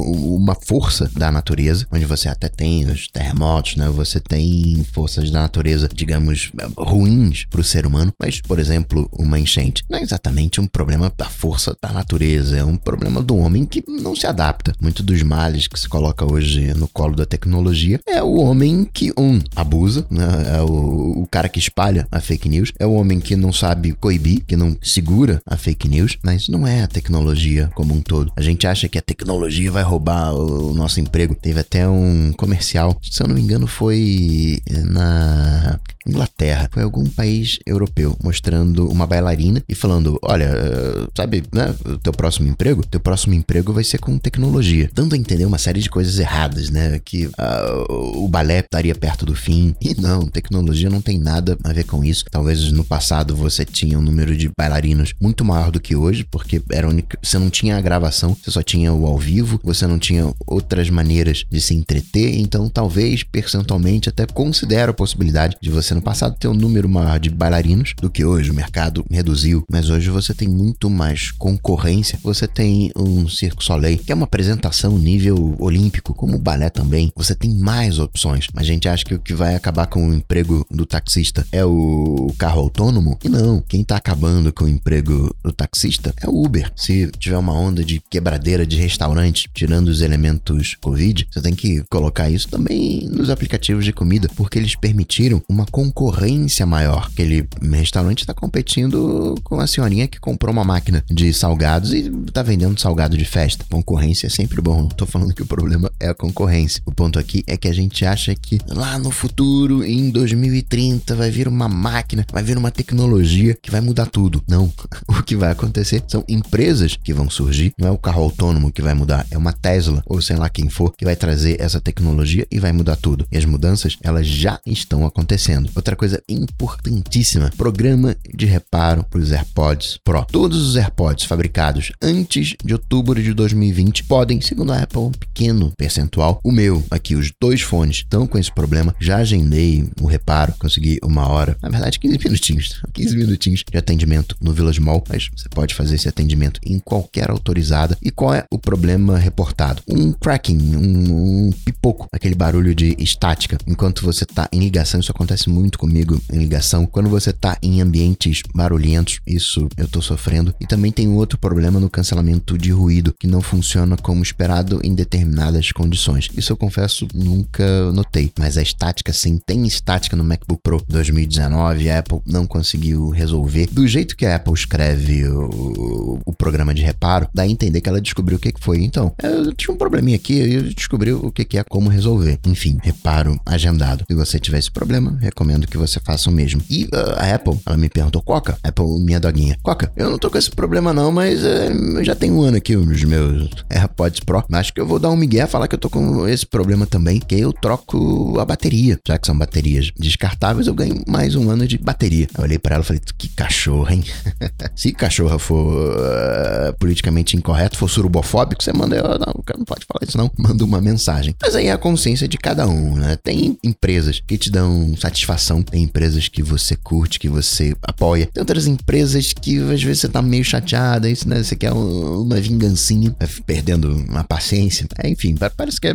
uma 0.00 0.54
força 0.54 1.10
da 1.14 1.30
natureza, 1.30 1.86
onde 1.92 2.04
você 2.04 2.28
até 2.28 2.48
tem 2.48 2.84
os 2.86 3.08
terremotos, 3.08 3.76
né? 3.76 3.88
Você 3.88 4.20
tem 4.20 4.84
forças 4.92 5.30
da 5.30 5.40
natureza, 5.40 5.88
digamos, 5.92 6.50
ruins 6.76 7.44
para 7.48 7.60
o 7.60 7.64
ser 7.64 7.86
humano, 7.86 8.12
mas, 8.18 8.40
por 8.40 8.58
exemplo, 8.58 9.08
uma 9.12 9.38
enchente 9.38 9.84
não 9.88 9.98
é 9.98 10.02
exatamente 10.02 10.60
um 10.60 10.66
problema 10.66 11.12
da 11.16 11.26
força 11.26 11.76
da 11.80 11.92
natureza, 11.92 12.56
é 12.56 12.64
um 12.64 12.76
problema 12.76 13.22
do 13.22 13.36
homem 13.36 13.64
que 13.64 13.82
não 13.86 14.14
se 14.14 14.26
adapta. 14.26 14.72
Muito 14.80 15.02
dos 15.02 15.22
males 15.22 15.66
que 15.66 15.78
se 15.78 15.88
coloca 15.88 16.30
hoje 16.30 16.72
no 16.74 16.88
colo 16.88 17.14
da 17.16 17.26
tecnologia 17.26 18.00
é 18.06 18.22
o 18.22 18.36
homem 18.36 18.84
que, 18.84 19.12
um, 19.18 19.40
abusa, 19.54 20.06
né? 20.10 20.58
É 20.58 20.62
o, 20.62 21.22
o 21.22 21.28
cara 21.30 21.48
que 21.48 21.58
espalha 21.58 22.06
a 22.10 22.20
fake 22.20 22.48
news, 22.48 22.72
é 22.78 22.86
o 22.86 22.92
homem 22.92 23.20
que 23.20 23.36
não 23.36 23.52
sabe 23.52 23.92
coibir, 23.92 24.42
que 24.46 24.56
não 24.56 24.76
segura 24.82 25.40
a 25.46 25.56
fake 25.56 25.88
news, 25.88 26.18
mas 26.22 26.48
não 26.48 26.66
é 26.66 26.82
a 26.82 26.88
tecnologia 26.88 27.70
como 27.74 27.94
um 27.94 28.00
todo. 28.00 28.32
A 28.36 28.42
gente 28.42 28.66
acha 28.66 28.88
que 28.88 28.98
a 28.98 29.02
tecnologia 29.02 29.70
vai 29.70 29.82
roubar 29.90 30.32
o 30.34 30.72
nosso 30.72 31.00
emprego. 31.00 31.34
Teve 31.34 31.60
até 31.60 31.88
um 31.88 32.32
comercial, 32.32 32.96
se 33.02 33.22
eu 33.22 33.28
não 33.28 33.34
me 33.34 33.42
engano, 33.42 33.66
foi 33.66 34.62
na 34.86 35.78
Inglaterra, 36.10 36.68
foi 36.70 36.82
algum 36.82 37.06
país 37.06 37.58
europeu, 37.66 38.16
mostrando 38.22 38.88
uma 38.90 39.06
bailarina 39.06 39.62
e 39.68 39.74
falando: 39.74 40.18
Olha, 40.22 40.44
eh, 40.44 41.08
sabe, 41.16 41.42
né? 41.52 41.74
O 41.86 41.98
teu 41.98 42.12
próximo 42.12 42.48
emprego? 42.48 42.84
Teu 42.86 43.00
próximo 43.00 43.34
emprego 43.34 43.72
vai 43.72 43.84
ser 43.84 43.98
com 43.98 44.18
tecnologia. 44.18 44.90
Dando 44.92 45.14
a 45.14 45.18
entender 45.18 45.44
uma 45.44 45.58
série 45.58 45.80
de 45.80 45.88
coisas 45.88 46.18
erradas, 46.18 46.70
né? 46.70 47.00
Que 47.04 47.26
uh, 47.26 48.22
o 48.24 48.28
balé 48.28 48.60
estaria 48.60 48.94
perto 48.94 49.24
do 49.24 49.34
fim. 49.34 49.74
E 49.80 49.94
não, 50.00 50.26
tecnologia 50.26 50.90
não 50.90 51.00
tem 51.00 51.18
nada 51.18 51.56
a 51.64 51.72
ver 51.72 51.84
com 51.84 52.04
isso. 52.04 52.24
Talvez 52.30 52.70
no 52.72 52.84
passado 52.84 53.34
você 53.34 53.64
tinha 53.64 53.98
um 53.98 54.02
número 54.02 54.36
de 54.36 54.50
bailarinos 54.56 55.14
muito 55.20 55.44
maior 55.44 55.70
do 55.70 55.80
que 55.80 55.94
hoje, 55.96 56.24
porque 56.24 56.62
era 56.70 56.88
única, 56.88 57.18
você 57.22 57.38
não 57.38 57.50
tinha 57.50 57.76
a 57.76 57.80
gravação, 57.80 58.36
você 58.40 58.50
só 58.50 58.62
tinha 58.62 58.92
o 58.92 59.06
ao 59.06 59.18
vivo, 59.18 59.60
você 59.62 59.86
não 59.86 59.98
tinha 59.98 60.32
outras 60.46 60.90
maneiras 60.90 61.44
de 61.50 61.60
se 61.60 61.74
entreter, 61.74 62.38
então 62.38 62.68
talvez 62.68 63.22
percentualmente 63.22 64.08
até 64.08 64.26
considera 64.26 64.90
a 64.90 64.94
possibilidade 64.94 65.56
de 65.60 65.70
você 65.70 65.94
no 66.00 66.02
passado 66.02 66.34
ter 66.34 66.48
um 66.48 66.54
número 66.54 66.88
maior 66.88 67.20
de 67.20 67.28
bailarinos 67.28 67.92
do 68.00 68.08
que 68.08 68.24
hoje. 68.24 68.50
O 68.50 68.54
mercado 68.54 69.04
reduziu, 69.10 69.64
mas 69.70 69.90
hoje 69.90 70.08
você 70.08 70.32
tem 70.32 70.48
muito 70.48 70.88
mais 70.88 71.30
concorrência. 71.30 72.18
Você 72.22 72.48
tem 72.48 72.90
um 72.96 73.28
Circo 73.28 73.62
Soleil, 73.62 73.98
que 73.98 74.10
é 74.10 74.14
uma 74.14 74.24
apresentação 74.24 74.98
nível 74.98 75.54
olímpico, 75.58 76.14
como 76.14 76.36
o 76.36 76.40
balé 76.40 76.70
também. 76.70 77.12
Você 77.14 77.34
tem 77.34 77.54
mais 77.54 77.98
opções. 77.98 78.48
A 78.56 78.62
gente 78.62 78.88
acha 78.88 79.04
que 79.04 79.14
o 79.14 79.18
que 79.18 79.34
vai 79.34 79.54
acabar 79.54 79.86
com 79.86 80.08
o 80.08 80.14
emprego 80.14 80.66
do 80.70 80.86
taxista 80.86 81.46
é 81.52 81.64
o 81.64 82.32
carro 82.38 82.62
autônomo? 82.62 83.18
E 83.22 83.28
não. 83.28 83.62
Quem 83.68 83.84
tá 83.84 83.96
acabando 83.96 84.52
com 84.54 84.64
o 84.64 84.68
emprego 84.68 85.34
do 85.44 85.52
taxista 85.52 86.14
é 86.22 86.26
o 86.26 86.44
Uber. 86.44 86.72
Se 86.74 87.10
tiver 87.18 87.36
uma 87.36 87.52
onda 87.52 87.84
de 87.84 88.00
quebradeira 88.08 88.66
de 88.66 88.76
restaurante, 88.76 89.50
tirando 89.52 89.88
os 89.88 90.00
elementos 90.00 90.76
Covid, 90.80 91.28
você 91.30 91.42
tem 91.42 91.54
que 91.54 91.84
colocar 91.90 92.30
isso 92.30 92.48
também 92.48 93.06
nos 93.10 93.28
aplicativos 93.28 93.84
de 93.84 93.92
comida, 93.92 94.30
porque 94.34 94.58
eles 94.58 94.74
permitiram 94.74 95.42
uma 95.46 95.66
concorrência 95.80 96.66
maior. 96.66 97.08
Aquele 97.10 97.48
restaurante 97.72 98.20
está 98.20 98.34
competindo 98.34 99.34
com 99.42 99.58
a 99.60 99.66
senhorinha 99.66 100.06
que 100.06 100.20
comprou 100.20 100.52
uma 100.52 100.62
máquina 100.62 101.02
de 101.08 101.32
salgados 101.32 101.94
e 101.94 102.12
está 102.26 102.42
vendendo 102.42 102.78
salgado 102.78 103.16
de 103.16 103.24
festa. 103.24 103.64
Concorrência 103.70 104.26
é 104.26 104.30
sempre 104.30 104.60
bom. 104.60 104.82
Não 104.82 104.88
tô 104.88 105.06
falando 105.06 105.32
que 105.32 105.42
o 105.42 105.46
problema 105.46 105.90
é 105.98 106.10
a 106.10 106.14
concorrência. 106.14 106.82
O 106.84 106.92
ponto 106.92 107.18
aqui 107.18 107.42
é 107.46 107.56
que 107.56 107.66
a 107.66 107.72
gente 107.72 108.04
acha 108.04 108.34
que 108.34 108.58
lá 108.68 108.98
no 108.98 109.10
futuro, 109.10 109.82
em 109.82 110.10
2030, 110.10 111.14
vai 111.14 111.30
vir 111.30 111.48
uma 111.48 111.66
máquina, 111.66 112.26
vai 112.30 112.42
vir 112.42 112.58
uma 112.58 112.70
tecnologia 112.70 113.56
que 113.62 113.70
vai 113.70 113.80
mudar 113.80 114.06
tudo. 114.06 114.42
Não. 114.46 114.70
O 115.20 115.22
que 115.22 115.36
vai 115.36 115.50
acontecer 115.50 116.02
são 116.08 116.24
empresas 116.28 116.96
que 116.96 117.12
vão 117.12 117.28
surgir. 117.28 117.74
Não 117.78 117.88
é 117.88 117.90
o 117.90 117.98
carro 117.98 118.22
autônomo 118.22 118.72
que 118.72 118.80
vai 118.80 118.94
mudar, 118.94 119.26
é 119.30 119.36
uma 119.36 119.52
Tesla 119.52 120.02
ou 120.06 120.20
sei 120.20 120.36
lá 120.36 120.48
quem 120.48 120.68
for 120.68 120.92
que 120.96 121.04
vai 121.04 121.14
trazer 121.14 121.60
essa 121.60 121.80
tecnologia 121.80 122.46
e 122.50 122.58
vai 122.58 122.72
mudar 122.72 122.96
tudo. 122.96 123.26
E 123.30 123.36
as 123.36 123.44
mudanças, 123.44 123.96
elas 124.02 124.26
já 124.26 124.58
estão 124.64 125.04
acontecendo. 125.04 125.69
Outra 125.74 125.96
coisa 125.96 126.22
importantíssima: 126.28 127.50
programa 127.56 128.16
de 128.34 128.46
reparo 128.46 129.04
para 129.04 129.20
os 129.20 129.32
AirPods 129.32 129.98
Pro. 130.04 130.24
Todos 130.26 130.68
os 130.68 130.76
AirPods 130.76 131.24
fabricados 131.24 131.92
antes 132.02 132.54
de 132.64 132.72
outubro 132.72 133.22
de 133.22 133.32
2020 133.32 134.04
podem, 134.04 134.40
segundo 134.40 134.72
a 134.72 134.82
Apple, 134.82 135.00
um 135.00 135.10
pequeno 135.10 135.72
percentual. 135.76 136.40
O 136.44 136.52
meu, 136.52 136.84
aqui, 136.90 137.14
os 137.14 137.30
dois 137.40 137.60
fones 137.60 137.98
estão 137.98 138.26
com 138.26 138.38
esse 138.38 138.52
problema. 138.52 138.94
Já 139.00 139.18
agendei 139.18 139.88
o 140.00 140.06
reparo, 140.06 140.54
consegui 140.58 140.98
uma 141.02 141.28
hora, 141.28 141.56
na 141.62 141.68
verdade, 141.68 141.98
15 141.98 142.18
minutinhos. 142.24 142.82
15 142.92 143.16
minutinhos 143.16 143.64
de 143.70 143.78
atendimento 143.78 144.36
no 144.40 144.52
Village 144.52 144.80
Mall, 144.80 145.04
mas 145.08 145.28
você 145.34 145.48
pode 145.48 145.74
fazer 145.74 145.96
esse 145.96 146.08
atendimento 146.08 146.60
em 146.64 146.78
qualquer 146.78 147.30
autorizada. 147.30 147.96
E 148.02 148.10
qual 148.10 148.34
é 148.34 148.44
o 148.50 148.58
problema 148.58 149.18
reportado? 149.18 149.82
Um 149.88 150.12
cracking, 150.12 150.58
um, 150.76 151.46
um 151.46 151.52
pipoco, 151.64 152.06
aquele 152.12 152.34
barulho 152.34 152.74
de 152.74 152.96
estática. 152.98 153.58
Enquanto 153.66 154.04
você 154.04 154.24
está 154.24 154.48
em 154.52 154.60
ligação, 154.60 155.00
isso 155.00 155.10
acontece 155.10 155.48
muito 155.48 155.59
muito 155.60 155.78
comigo 155.78 156.20
em 156.32 156.38
ligação. 156.38 156.86
Quando 156.86 157.08
você 157.08 157.32
tá 157.32 157.56
em 157.62 157.80
ambientes 157.80 158.42
barulhentos, 158.54 159.20
isso 159.26 159.68
eu 159.76 159.86
tô 159.86 160.00
sofrendo. 160.00 160.54
E 160.60 160.66
também 160.66 160.90
tem 160.90 161.08
outro 161.08 161.38
problema 161.38 161.78
no 161.78 161.90
cancelamento 161.90 162.56
de 162.56 162.70
ruído, 162.70 163.14
que 163.18 163.26
não 163.26 163.40
funciona 163.40 163.96
como 163.96 164.22
esperado 164.22 164.80
em 164.82 164.94
determinadas 164.94 165.70
condições. 165.72 166.28
Isso 166.36 166.52
eu 166.52 166.56
confesso, 166.56 167.06
nunca 167.14 167.92
notei. 167.92 168.32
Mas 168.38 168.56
a 168.56 168.62
estática, 168.62 169.12
sim, 169.12 169.38
tem 169.44 169.66
estática 169.66 170.16
no 170.16 170.24
MacBook 170.24 170.62
Pro 170.62 170.82
2019. 170.88 171.90
A 171.90 171.98
Apple 171.98 172.20
não 172.26 172.46
conseguiu 172.46 173.10
resolver. 173.10 173.68
Do 173.70 173.86
jeito 173.86 174.16
que 174.16 174.26
a 174.26 174.36
Apple 174.36 174.54
escreve 174.54 175.26
o, 175.28 176.20
o 176.24 176.32
programa 176.32 176.74
de 176.74 176.82
reparo, 176.82 177.28
dá 177.34 177.42
a 177.42 177.48
entender 177.48 177.80
que 177.80 177.88
ela 177.88 178.00
descobriu 178.00 178.38
o 178.38 178.40
que 178.40 178.52
foi. 178.60 178.82
Então, 178.82 179.12
eu 179.22 179.52
tinha 179.54 179.74
um 179.74 179.78
probleminha 179.78 180.16
aqui 180.16 180.34
e 180.34 180.54
eu 180.54 180.62
descobri 180.62 181.12
o 181.12 181.30
que 181.30 181.58
é 181.58 181.64
como 181.64 181.88
resolver. 181.88 182.38
Enfim, 182.46 182.78
reparo 182.82 183.38
agendado. 183.44 184.04
Se 184.08 184.14
você 184.14 184.38
tiver 184.38 184.58
esse 184.58 184.70
problema, 184.70 185.18
recomendo 185.20 185.49
que 185.66 185.76
você 185.76 186.00
faça 186.00 186.30
o 186.30 186.32
mesmo. 186.32 186.62
E 186.68 186.84
uh, 186.84 187.14
a 187.16 187.34
Apple, 187.34 187.58
ela 187.66 187.76
me 187.76 187.88
perguntou, 187.88 188.22
Coca, 188.22 188.58
Apple, 188.62 189.00
minha 189.00 189.20
doguinha, 189.20 189.56
Coca, 189.62 189.92
eu 189.96 190.10
não 190.10 190.18
tô 190.18 190.30
com 190.30 190.38
esse 190.38 190.50
problema 190.50 190.92
não, 190.92 191.10
mas 191.10 191.42
uh, 191.42 191.96
eu 191.98 192.04
já 192.04 192.14
tenho 192.14 192.34
um 192.34 192.42
ano 192.42 192.56
aqui 192.56 192.76
os 192.76 193.04
meus 193.04 193.50
AirPods 193.68 194.20
Pro. 194.20 194.44
Acho 194.52 194.72
que 194.72 194.80
eu 194.80 194.86
vou 194.86 194.98
dar 194.98 195.10
um 195.10 195.16
migué 195.16 195.46
falar 195.46 195.68
que 195.68 195.74
eu 195.74 195.78
tô 195.78 195.90
com 195.90 196.26
esse 196.28 196.46
problema 196.46 196.86
também, 196.86 197.18
que 197.18 197.34
eu 197.34 197.52
troco 197.52 198.38
a 198.38 198.44
bateria. 198.44 198.98
Já 199.06 199.18
que 199.18 199.26
são 199.26 199.36
baterias 199.36 199.90
descartáveis, 199.98 200.66
eu 200.66 200.74
ganho 200.74 201.02
mais 201.06 201.34
um 201.34 201.50
ano 201.50 201.66
de 201.66 201.78
bateria. 201.78 202.28
Eu 202.36 202.44
olhei 202.44 202.58
para 202.58 202.76
ela 202.76 202.84
e 202.84 202.86
falei, 202.86 203.02
que 203.16 203.28
cachorra, 203.28 203.94
hein? 203.94 204.04
Se 204.74 204.92
cachorra 204.92 205.38
for 205.38 205.90
uh, 205.90 206.76
politicamente 206.78 207.36
incorreto, 207.36 207.76
for 207.76 207.88
surubofóbico, 207.88 208.62
você 208.62 208.72
manda, 208.72 208.96
eu, 208.96 209.04
não, 209.04 209.32
o 209.34 209.42
cara 209.42 209.58
não 209.58 209.64
pode 209.64 209.84
falar 209.84 210.06
isso 210.06 210.16
não, 210.16 210.30
manda 210.36 210.64
uma 210.64 210.80
mensagem. 210.80 211.34
Mas 211.40 211.54
aí 211.54 211.66
é 211.66 211.72
a 211.72 211.78
consciência 211.78 212.28
de 212.28 212.36
cada 212.36 212.66
um, 212.66 212.96
né? 212.96 213.16
Tem 213.22 213.58
empresas 213.64 214.20
que 214.26 214.36
te 214.36 214.50
dão 214.50 214.94
satisfação, 214.96 215.39
tem 215.62 215.84
empresas 215.84 216.28
que 216.28 216.42
você 216.42 216.76
curte, 216.76 217.18
que 217.18 217.28
você 217.28 217.74
apoia. 217.82 218.26
Tem 218.26 218.40
outras 218.40 218.66
empresas 218.66 219.32
que 219.32 219.58
às 219.58 219.82
vezes 219.82 220.00
você 220.00 220.08
tá 220.08 220.22
meio 220.22 220.44
chateada, 220.44 221.08
isso, 221.08 221.28
né? 221.28 221.42
Você 221.42 221.56
quer 221.56 221.72
uma 221.72 222.36
vingancinha, 222.40 223.14
perdendo 223.46 224.04
a 224.10 224.24
paciência. 224.24 224.86
É, 224.98 225.08
enfim, 225.08 225.34
parece 225.56 225.80
que 225.80 225.88
a, 225.88 225.94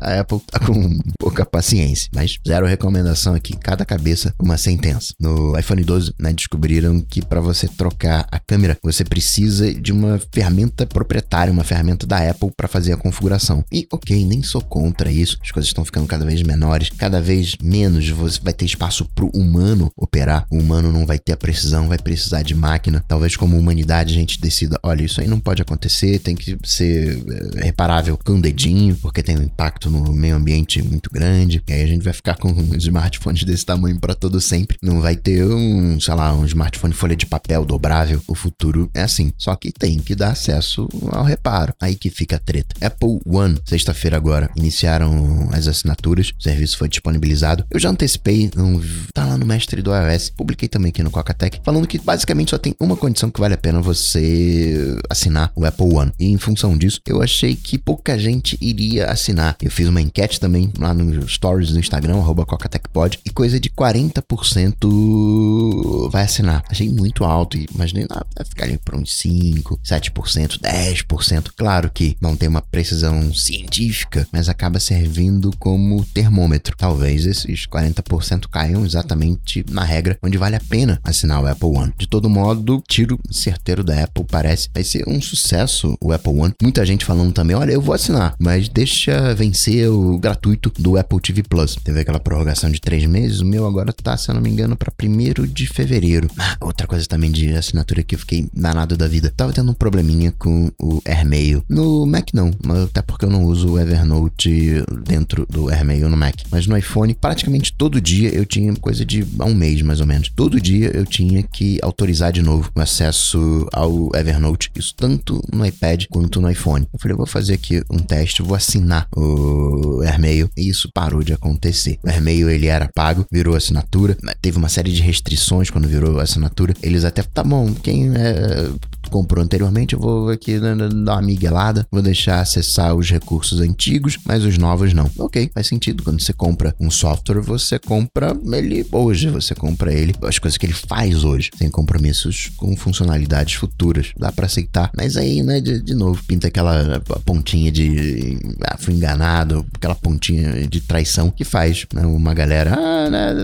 a, 0.00 0.20
Apple 0.20 0.40
tá 0.46 0.58
com 0.60 0.98
pouca 1.18 1.44
paciência. 1.44 2.08
Mas 2.14 2.38
zero 2.46 2.66
recomendação 2.66 3.34
aqui, 3.34 3.56
cada 3.56 3.84
cabeça 3.84 4.34
uma 4.40 4.56
sentença. 4.56 5.12
No 5.20 5.58
iPhone 5.58 5.82
12, 5.82 6.14
né, 6.18 6.32
descobriram 6.32 7.00
que 7.00 7.24
para 7.24 7.40
você 7.40 7.68
trocar 7.68 8.26
a 8.30 8.38
câmera, 8.38 8.76
você 8.82 9.04
precisa 9.04 9.72
de 9.72 9.92
uma 9.92 10.20
ferramenta 10.32 10.86
proprietária, 10.86 11.52
uma 11.52 11.64
ferramenta 11.64 12.06
da 12.06 12.30
Apple 12.30 12.50
para 12.56 12.68
fazer 12.68 12.92
a 12.92 12.96
configuração. 12.96 13.64
E 13.72 13.86
ok, 13.92 14.24
nem 14.24 14.42
sou 14.42 14.60
contra 14.60 15.10
isso. 15.10 15.38
As 15.42 15.50
coisas 15.50 15.68
estão 15.68 15.84
ficando 15.84 16.06
cada 16.06 16.24
vez 16.24 16.42
menores, 16.42 16.90
cada 16.90 17.20
vez 17.20 17.56
menos 17.62 18.08
você 18.08 18.37
vai 18.42 18.52
ter 18.52 18.64
espaço 18.64 19.04
para 19.14 19.24
o 19.24 19.30
humano 19.30 19.90
operar. 19.96 20.46
O 20.50 20.58
humano 20.58 20.92
não 20.92 21.06
vai 21.06 21.18
ter 21.18 21.32
a 21.32 21.36
precisão, 21.36 21.88
vai 21.88 21.98
precisar 21.98 22.42
de 22.42 22.54
máquina. 22.54 23.04
Talvez 23.06 23.36
como 23.36 23.56
humanidade 23.56 24.14
a 24.14 24.16
gente 24.16 24.40
decida, 24.40 24.78
olha, 24.82 25.02
isso 25.02 25.20
aí 25.20 25.26
não 25.26 25.40
pode 25.40 25.62
acontecer, 25.62 26.18
tem 26.18 26.34
que 26.34 26.56
ser 26.64 27.22
eh, 27.28 27.64
reparável 27.64 28.16
com 28.16 28.34
o 28.34 28.40
dedinho, 28.40 28.96
porque 28.96 29.22
tem 29.22 29.38
um 29.38 29.42
impacto 29.42 29.90
no 29.90 30.12
meio 30.12 30.36
ambiente 30.36 30.82
muito 30.82 31.10
grande. 31.10 31.62
E 31.66 31.72
aí 31.72 31.82
a 31.82 31.86
gente 31.86 32.02
vai 32.02 32.12
ficar 32.12 32.36
com 32.36 32.50
smartphones 32.76 33.44
desse 33.44 33.64
tamanho 33.64 33.98
para 33.98 34.14
todo 34.14 34.40
sempre. 34.40 34.76
Não 34.82 35.00
vai 35.00 35.16
ter 35.16 35.44
um, 35.44 35.98
sei 36.00 36.14
lá, 36.14 36.34
um 36.34 36.44
smartphone 36.44 36.94
folha 36.94 37.16
de 37.16 37.26
papel 37.26 37.64
dobrável. 37.64 38.20
O 38.26 38.34
futuro 38.34 38.90
é 38.94 39.02
assim. 39.02 39.32
Só 39.36 39.54
que 39.56 39.72
tem 39.72 39.98
que 39.98 40.14
dar 40.14 40.30
acesso 40.30 40.88
ao 41.10 41.24
reparo. 41.24 41.74
Aí 41.80 41.94
que 41.94 42.10
fica 42.10 42.36
a 42.36 42.38
treta. 42.38 42.74
Apple 42.84 43.20
One, 43.26 43.58
sexta-feira 43.64 44.16
agora, 44.16 44.50
iniciaram 44.56 45.48
as 45.52 45.66
assinaturas. 45.66 46.32
O 46.38 46.42
serviço 46.42 46.78
foi 46.78 46.88
disponibilizado. 46.88 47.64
Eu 47.70 47.80
já 47.80 47.90
antecipei, 47.90 48.27
um, 48.56 48.80
tá 49.12 49.24
lá 49.24 49.36
no 49.36 49.46
mestre 49.46 49.82
do 49.82 49.92
iOS. 49.94 50.30
Publiquei 50.30 50.68
também 50.68 50.90
aqui 50.90 51.02
no 51.02 51.10
Coca-Tech, 51.10 51.60
falando 51.64 51.86
que 51.86 51.98
basicamente 51.98 52.50
só 52.50 52.58
tem 52.58 52.74
uma 52.80 52.96
condição 52.96 53.30
que 53.30 53.40
vale 53.40 53.54
a 53.54 53.58
pena 53.58 53.80
você 53.80 54.96
assinar 55.08 55.52
o 55.54 55.64
Apple 55.64 55.94
One. 55.94 56.12
E 56.18 56.26
em 56.26 56.38
função 56.38 56.76
disso, 56.76 57.00
eu 57.06 57.22
achei 57.22 57.56
que 57.56 57.78
pouca 57.78 58.18
gente 58.18 58.58
iria 58.60 59.06
assinar. 59.06 59.56
Eu 59.62 59.70
fiz 59.70 59.88
uma 59.88 60.00
enquete 60.00 60.40
também 60.40 60.72
lá 60.78 60.92
no 60.92 61.28
stories 61.28 61.70
do 61.70 61.78
Instagram, 61.78 62.16
arroba 62.16 62.44
CocaTechPod, 62.44 63.20
e 63.24 63.30
coisa 63.30 63.58
de 63.58 63.70
40% 63.70 66.10
vai 66.10 66.24
assinar. 66.24 66.62
Achei 66.70 66.90
muito 66.90 67.24
alto 67.24 67.56
e 67.56 67.66
imaginei, 67.74 68.06
ah, 68.10 68.24
vai 68.36 68.44
ficar 68.44 68.64
ali 68.64 68.78
por 68.78 68.94
uns 68.94 69.14
5, 69.16 69.80
7%, 69.84 70.60
10%. 70.60 71.50
Claro 71.56 71.90
que 71.90 72.16
não 72.20 72.36
tem 72.36 72.48
uma 72.48 72.62
precisão 72.62 73.32
científica, 73.32 74.26
mas 74.32 74.48
acaba 74.48 74.80
servindo 74.80 75.50
como 75.58 76.04
termômetro. 76.04 76.76
Talvez 76.76 77.26
esses 77.26 77.66
40% 77.66 78.17
caiam 78.48 78.84
exatamente 78.84 79.64
na 79.70 79.84
regra 79.84 80.18
onde 80.22 80.38
vale 80.38 80.56
a 80.56 80.60
pena 80.60 81.00
assinar 81.02 81.42
o 81.42 81.46
Apple 81.46 81.68
One. 81.68 81.92
De 81.96 82.06
todo 82.06 82.28
modo, 82.28 82.82
tiro 82.88 83.18
certeiro 83.30 83.84
da 83.84 84.04
Apple 84.04 84.24
parece 84.24 84.68
vai 84.72 84.84
ser 84.84 85.04
um 85.08 85.20
sucesso 85.20 85.96
o 86.00 86.12
Apple 86.12 86.32
One. 86.32 86.54
Muita 86.62 86.84
gente 86.84 87.04
falando 87.04 87.32
também, 87.32 87.56
olha, 87.56 87.72
eu 87.72 87.80
vou 87.80 87.94
assinar, 87.94 88.34
mas 88.38 88.68
deixa 88.68 89.34
vencer 89.34 89.88
o 89.88 90.18
gratuito 90.18 90.72
do 90.78 90.96
Apple 90.96 91.20
TV 91.20 91.42
Plus. 91.42 91.76
Teve 91.76 92.00
aquela 92.00 92.20
prorrogação 92.20 92.70
de 92.70 92.80
três 92.80 93.04
meses, 93.06 93.40
o 93.40 93.46
meu 93.46 93.66
agora 93.66 93.92
tá, 93.92 94.16
se 94.16 94.30
eu 94.30 94.34
não 94.34 94.42
me 94.42 94.50
engano, 94.50 94.76
para 94.76 94.90
primeiro 94.90 95.46
de 95.46 95.66
fevereiro. 95.66 96.28
Ah, 96.38 96.56
outra 96.60 96.86
coisa 96.86 97.06
também 97.06 97.30
de 97.30 97.54
assinatura 97.54 98.02
que 98.02 98.14
eu 98.14 98.18
fiquei 98.18 98.48
danado 98.52 98.96
da 98.96 99.08
vida. 99.08 99.32
Tava 99.34 99.52
tendo 99.52 99.70
um 99.70 99.74
probleminha 99.74 100.32
com 100.38 100.70
o 100.80 101.00
AirMail. 101.04 101.64
No 101.68 102.06
Mac 102.06 102.28
não, 102.32 102.50
até 102.84 103.02
porque 103.02 103.24
eu 103.24 103.30
não 103.30 103.44
uso 103.44 103.72
o 103.72 103.78
Evernote 103.78 104.84
dentro 105.04 105.46
do 105.48 105.70
AirMail 105.70 106.08
no 106.08 106.16
Mac. 106.16 106.34
Mas 106.50 106.66
no 106.66 106.76
iPhone, 106.76 107.14
praticamente 107.14 107.72
todo 107.98 108.00
dia 108.00 108.32
eu 108.32 108.46
tinha 108.46 108.74
coisa 108.76 109.04
de 109.04 109.26
um 109.40 109.54
mês 109.54 109.82
mais 109.82 110.00
ou 110.00 110.06
menos. 110.06 110.30
Todo 110.34 110.60
dia 110.60 110.90
eu 110.94 111.04
tinha 111.04 111.42
que 111.42 111.78
autorizar 111.82 112.32
de 112.32 112.40
novo 112.40 112.70
o 112.74 112.80
acesso 112.80 113.66
ao 113.72 114.10
Evernote. 114.14 114.70
Isso 114.76 114.94
tanto 114.96 115.42
no 115.52 115.66
iPad 115.66 116.04
quanto 116.08 116.40
no 116.40 116.48
iPhone. 116.48 116.86
Eu 116.92 116.98
falei, 117.00 117.14
eu 117.14 117.18
vou 117.18 117.26
fazer 117.26 117.54
aqui 117.54 117.82
um 117.90 117.98
teste, 117.98 118.42
vou 118.42 118.54
assinar 118.54 119.08
o 119.16 120.00
AirMail. 120.02 120.48
E 120.56 120.68
isso 120.68 120.88
parou 120.94 121.24
de 121.24 121.32
acontecer. 121.32 121.98
O 122.04 122.08
AirMail 122.08 122.48
ele 122.48 122.66
era 122.66 122.88
pago, 122.94 123.26
virou 123.32 123.56
assinatura. 123.56 124.16
Teve 124.40 124.58
uma 124.58 124.68
série 124.68 124.92
de 124.92 125.02
restrições 125.02 125.68
quando 125.68 125.88
virou 125.88 126.20
assinatura. 126.20 126.74
Eles 126.80 127.04
até, 127.04 127.22
tá 127.22 127.42
bom, 127.42 127.74
quem 127.74 128.14
é 128.14 128.70
comprou 129.08 129.44
anteriormente, 129.44 129.94
eu 129.94 130.00
vou 130.00 130.28
aqui 130.30 130.58
dar 130.58 131.14
uma 131.14 131.22
miguelada, 131.22 131.86
vou 131.90 132.02
deixar 132.02 132.40
acessar 132.40 132.94
os 132.94 133.10
recursos 133.10 133.60
antigos, 133.60 134.18
mas 134.24 134.44
os 134.44 134.58
novos 134.58 134.92
não. 134.92 135.10
Ok, 135.18 135.50
faz 135.52 135.66
sentido. 135.66 136.02
Quando 136.02 136.20
você 136.20 136.32
compra 136.32 136.74
um 136.80 136.90
software, 136.90 137.40
você 137.40 137.78
compra 137.78 138.36
ele 138.52 138.86
hoje, 138.92 139.28
você 139.28 139.54
compra 139.54 139.92
ele, 139.92 140.14
as 140.22 140.38
coisas 140.38 140.56
que 140.58 140.66
ele 140.66 140.72
faz 140.72 141.24
hoje, 141.24 141.50
sem 141.56 141.70
compromissos 141.70 142.50
com 142.56 142.76
funcionalidades 142.76 143.54
futuras. 143.54 144.12
Dá 144.16 144.30
para 144.32 144.46
aceitar, 144.46 144.90
mas 144.96 145.16
aí, 145.16 145.42
né, 145.42 145.60
de, 145.60 145.80
de 145.80 145.94
novo, 145.94 146.22
pinta 146.24 146.48
aquela 146.48 147.00
pontinha 147.24 147.70
de 147.70 148.38
ah, 148.64 148.76
fui 148.78 148.94
enganado, 148.94 149.64
aquela 149.74 149.94
pontinha 149.94 150.66
de 150.66 150.80
traição 150.80 151.30
que 151.30 151.44
faz 151.44 151.86
né, 151.92 152.04
uma 152.06 152.34
galera, 152.34 152.74
ah, 152.74 153.10
né, 153.10 153.34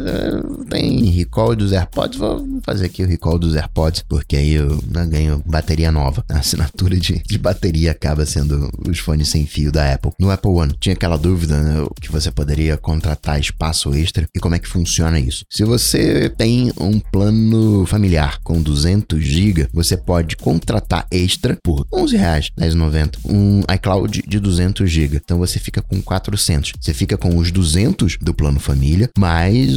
tem 0.68 1.04
recall 1.10 1.54
dos 1.54 1.72
AirPods, 1.72 2.18
vou 2.18 2.60
fazer 2.62 2.86
aqui 2.86 3.02
o 3.02 3.06
recall 3.06 3.38
dos 3.38 3.54
AirPods, 3.54 4.04
porque 4.08 4.36
aí 4.36 4.54
eu 4.54 4.82
né, 4.90 5.06
ganho 5.06 5.42
bateria 5.54 5.92
nova. 5.92 6.24
A 6.28 6.38
assinatura 6.38 6.96
de, 6.96 7.22
de 7.24 7.38
bateria 7.38 7.92
acaba 7.92 8.26
sendo 8.26 8.68
os 8.88 8.98
fones 8.98 9.28
sem 9.28 9.46
fio 9.46 9.70
da 9.70 9.94
Apple. 9.94 10.10
No 10.18 10.30
Apple 10.30 10.50
One, 10.50 10.74
tinha 10.80 10.94
aquela 10.94 11.16
dúvida 11.16 11.62
né, 11.62 11.86
que 12.00 12.10
você 12.10 12.30
poderia 12.32 12.76
contratar 12.76 13.38
espaço 13.38 13.94
extra 13.94 14.26
e 14.34 14.40
como 14.40 14.56
é 14.56 14.58
que 14.58 14.66
funciona 14.66 15.20
isso. 15.20 15.44
Se 15.48 15.64
você 15.64 16.28
tem 16.28 16.72
um 16.76 16.98
plano 16.98 17.86
familiar 17.86 18.40
com 18.42 18.60
200 18.60 19.22
GB, 19.22 19.68
você 19.72 19.96
pode 19.96 20.36
contratar 20.36 21.06
extra 21.08 21.56
por 21.62 21.86
11 21.92 22.16
reais, 22.16 22.50
10,90, 22.58 23.18
um 23.24 23.60
iCloud 23.74 24.24
de 24.26 24.40
200 24.40 24.90
GB. 24.90 25.20
Então 25.24 25.38
você 25.38 25.60
fica 25.60 25.80
com 25.80 26.02
400. 26.02 26.72
Você 26.80 26.92
fica 26.92 27.16
com 27.16 27.36
os 27.36 27.52
200 27.52 28.18
do 28.20 28.34
plano 28.34 28.58
família 28.58 29.08
mais 29.16 29.70